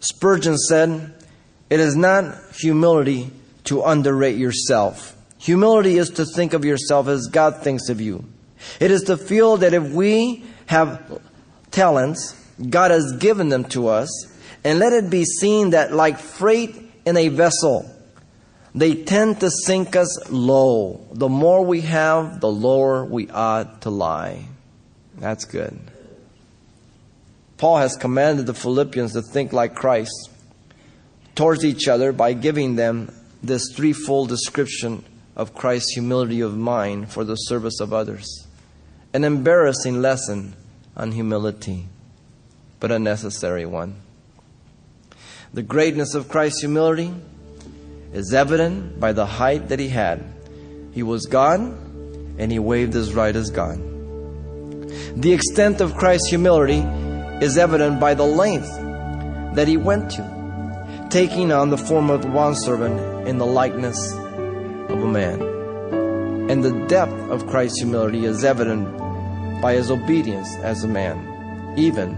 Spurgeon 0.00 0.56
said, 0.56 1.14
It 1.70 1.80
is 1.80 1.96
not 1.96 2.34
humility 2.54 3.30
to 3.64 3.82
underrate 3.82 4.36
yourself. 4.36 5.16
Humility 5.38 5.98
is 5.98 6.10
to 6.10 6.24
think 6.24 6.52
of 6.52 6.64
yourself 6.64 7.08
as 7.08 7.26
God 7.26 7.62
thinks 7.62 7.88
of 7.88 8.00
you. 8.00 8.24
It 8.80 8.90
is 8.90 9.02
to 9.02 9.16
feel 9.16 9.58
that 9.58 9.74
if 9.74 9.90
we 9.92 10.44
have 10.66 11.20
talents, 11.70 12.34
God 12.70 12.90
has 12.90 13.16
given 13.18 13.50
them 13.50 13.64
to 13.66 13.88
us, 13.88 14.08
and 14.64 14.78
let 14.78 14.92
it 14.92 15.10
be 15.10 15.24
seen 15.24 15.70
that, 15.70 15.92
like 15.92 16.18
freight 16.18 16.76
in 17.04 17.16
a 17.16 17.28
vessel, 17.28 17.94
they 18.74 18.94
tend 19.04 19.40
to 19.40 19.50
sink 19.50 19.94
us 19.94 20.30
low. 20.30 21.06
The 21.12 21.28
more 21.28 21.64
we 21.64 21.82
have, 21.82 22.40
the 22.40 22.50
lower 22.50 23.04
we 23.04 23.30
ought 23.30 23.82
to 23.82 23.90
lie. 23.90 24.46
That's 25.16 25.44
good. 25.44 25.78
Paul 27.56 27.78
has 27.78 27.96
commanded 27.96 28.46
the 28.46 28.54
Philippians 28.54 29.12
to 29.14 29.22
think 29.22 29.52
like 29.52 29.74
Christ 29.74 30.30
towards 31.38 31.64
each 31.64 31.86
other 31.86 32.10
by 32.10 32.32
giving 32.32 32.74
them 32.74 33.14
this 33.44 33.72
threefold 33.72 34.28
description 34.28 35.04
of 35.36 35.54
Christ's 35.54 35.94
humility 35.94 36.40
of 36.40 36.56
mind 36.56 37.12
for 37.12 37.22
the 37.22 37.36
service 37.36 37.78
of 37.78 37.92
others. 37.92 38.48
An 39.14 39.22
embarrassing 39.22 40.02
lesson 40.02 40.56
on 40.96 41.12
humility, 41.12 41.86
but 42.80 42.90
a 42.90 42.98
necessary 42.98 43.64
one. 43.64 43.94
The 45.54 45.62
greatness 45.62 46.16
of 46.16 46.28
Christ's 46.28 46.60
humility 46.60 47.14
is 48.12 48.34
evident 48.34 48.98
by 48.98 49.12
the 49.12 49.26
height 49.26 49.68
that 49.68 49.78
he 49.78 49.90
had. 49.90 50.24
He 50.90 51.04
was 51.04 51.26
God, 51.26 51.60
and 51.60 52.50
he 52.50 52.58
waived 52.58 52.94
his 52.94 53.14
right 53.14 53.36
as 53.36 53.50
God. 53.50 53.78
The 55.14 55.32
extent 55.32 55.80
of 55.80 55.94
Christ's 55.94 56.30
humility 56.30 56.80
is 57.40 57.56
evident 57.56 58.00
by 58.00 58.14
the 58.14 58.26
length 58.26 58.74
that 59.54 59.68
he 59.68 59.76
went 59.76 60.10
to, 60.12 60.37
taking 61.10 61.50
on 61.52 61.70
the 61.70 61.78
form 61.78 62.10
of 62.10 62.24
one 62.26 62.54
servant 62.54 63.26
in 63.26 63.38
the 63.38 63.46
likeness 63.46 64.12
of 64.12 65.02
a 65.02 65.08
man. 65.08 65.40
And 66.50 66.64
the 66.64 66.86
depth 66.86 67.18
of 67.30 67.46
Christ's 67.46 67.80
humility 67.80 68.24
is 68.24 68.44
evident 68.44 68.98
by 69.62 69.74
his 69.74 69.90
obedience 69.90 70.48
as 70.56 70.84
a 70.84 70.88
man, 70.88 71.74
even 71.76 72.10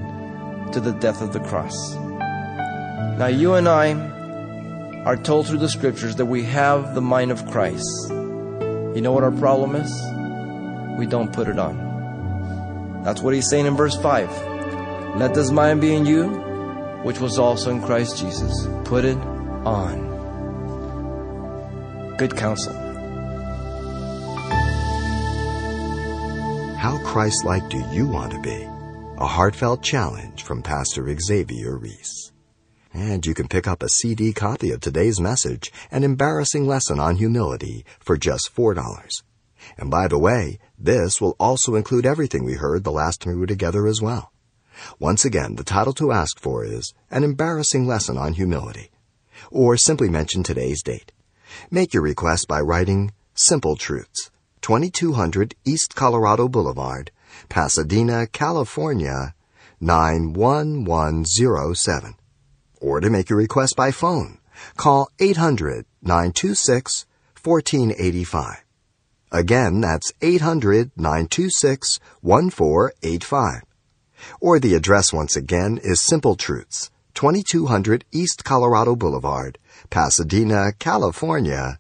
to 0.73 0.81
the 0.81 0.93
death 0.93 1.23
of 1.23 1.33
the 1.33 1.41
cross. 1.41 1.95
Now, 1.95 3.27
you 3.27 3.55
and 3.55 3.69
I 3.69 3.95
are 5.05 5.17
told 5.17 5.47
through 5.47 5.59
the 5.59 5.69
scriptures 5.69 6.17
that 6.17 6.27
we 6.27 6.43
have 6.45 6.95
the 6.95 7.01
mind 7.01 7.31
of 7.31 7.47
Christ. 7.51 7.87
You 8.11 9.01
know 9.01 9.13
what 9.13 9.25
our 9.25 9.33
problem 9.33 9.77
is? 9.77 9.91
We 10.99 11.07
don't 11.07 11.33
put 11.33 11.49
it 11.49 11.59
on. 11.59 13.03
That's 13.05 13.21
what 13.23 13.35
he's 13.35 13.49
saying 13.49 13.67
in 13.67 13.77
verse 13.77 13.97
5. 13.97 15.17
Let 15.17 15.35
this 15.35 15.51
mind 15.51 15.81
be 15.81 15.95
in 15.95 16.07
you, 16.07 16.50
which 17.03 17.21
was 17.21 17.39
also 17.39 17.71
in 17.71 17.83
Christ 17.83 18.19
Jesus. 18.19 18.67
Put 18.85 19.05
it 19.05 19.19
on. 19.65 20.09
Good 22.17 22.37
counsel. 22.37 22.75
How 26.77 26.99
Christ 27.05 27.45
like 27.45 27.69
do 27.69 27.79
you 27.93 28.07
want 28.07 28.33
to 28.33 28.41
be? 28.41 28.67
A 29.19 29.27
heartfelt 29.27 29.83
challenge 29.83 30.43
from 30.43 30.63
Pastor 30.63 31.15
Xavier 31.21 31.77
Reese. 31.77 32.33
And 32.93 33.25
you 33.25 33.35
can 33.35 33.49
pick 33.49 33.69
up 33.69 33.83
a 33.83 33.89
CD 33.89 34.33
copy 34.33 34.71
of 34.71 34.81
today's 34.81 35.21
message, 35.21 35.71
An 35.91 36.05
Embarrassing 36.05 36.67
Lesson 36.67 36.99
on 36.99 37.17
Humility, 37.17 37.85
for 38.01 38.17
just 38.17 38.51
$4. 38.55 39.23
And 39.77 39.91
by 39.91 40.09
the 40.09 40.19
way, 40.19 40.59
this 40.79 41.21
will 41.21 41.37
also 41.39 41.75
include 41.75 42.07
everything 42.07 42.45
we 42.45 42.55
heard 42.55 42.83
the 42.83 42.91
last 42.91 43.21
time 43.21 43.35
we 43.35 43.41
were 43.41 43.47
together 43.47 43.87
as 43.87 44.01
well. 44.01 44.33
Once 44.99 45.25
again, 45.25 45.57
the 45.57 45.65
title 45.65 45.93
to 45.95 46.13
ask 46.13 46.39
for 46.39 46.65
is 46.65 46.93
An 47.11 47.25
Embarrassing 47.25 47.87
Lesson 47.87 48.17
on 48.17 48.35
Humility. 48.35 48.91
Or 49.51 49.77
simply 49.77 50.09
mention 50.09 50.43
today's 50.43 50.83
date. 50.83 51.13
Make 51.71 51.95
your 51.95 52.03
request 52.03 52.49
by 52.49 52.61
writing 52.61 53.13
Simple 53.35 53.77
Truths, 53.77 54.31
2200 54.61 55.55
East 55.65 55.95
Colorado 55.95 56.49
Boulevard, 56.49 57.11
Pasadena, 57.49 58.27
California, 58.27 59.35
91107. 59.81 62.15
Or 62.81 63.01
to 63.01 63.11
make 63.11 63.31
your 63.31 63.39
request 63.39 63.75
by 63.77 63.91
phone, 63.91 64.39
call 64.77 65.09
800 65.19 65.87
926 66.03 67.07
1485. 67.43 68.65
Again, 69.33 69.81
that's 69.81 70.13
800 70.21 70.91
926 70.97 72.01
1485. 72.21 73.63
Or 74.41 74.59
the 74.59 74.75
address 74.75 75.13
once 75.13 75.37
again 75.37 75.79
is 75.83 76.05
Simple 76.05 76.37
Truths, 76.37 76.91
2200 77.15 78.05
East 78.13 78.45
Colorado 78.45 78.97
Boulevard, 78.97 79.59
Pasadena, 79.91 80.73
California, 80.79 81.79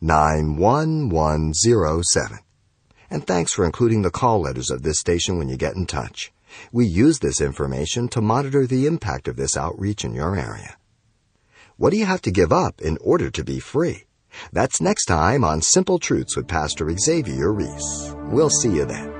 91107. 0.00 2.38
And 3.10 3.26
thanks 3.26 3.52
for 3.52 3.64
including 3.64 4.02
the 4.02 4.10
call 4.10 4.40
letters 4.40 4.70
of 4.70 4.82
this 4.82 4.98
station 4.98 5.38
when 5.38 5.48
you 5.48 5.56
get 5.56 5.74
in 5.74 5.86
touch. 5.86 6.32
We 6.72 6.86
use 6.86 7.18
this 7.18 7.40
information 7.40 8.08
to 8.08 8.20
monitor 8.20 8.66
the 8.66 8.86
impact 8.86 9.28
of 9.28 9.36
this 9.36 9.56
outreach 9.56 10.04
in 10.04 10.14
your 10.14 10.36
area. 10.36 10.76
What 11.76 11.90
do 11.90 11.96
you 11.96 12.06
have 12.06 12.22
to 12.22 12.30
give 12.30 12.52
up 12.52 12.80
in 12.80 12.98
order 13.00 13.30
to 13.30 13.44
be 13.44 13.58
free? 13.58 14.04
That's 14.52 14.80
next 14.80 15.06
time 15.06 15.44
on 15.44 15.62
Simple 15.62 15.98
Truths 15.98 16.36
with 16.36 16.46
Pastor 16.46 16.88
Xavier 16.96 17.52
Reese. 17.52 18.14
We'll 18.30 18.50
see 18.50 18.76
you 18.76 18.84
then. 18.84 19.19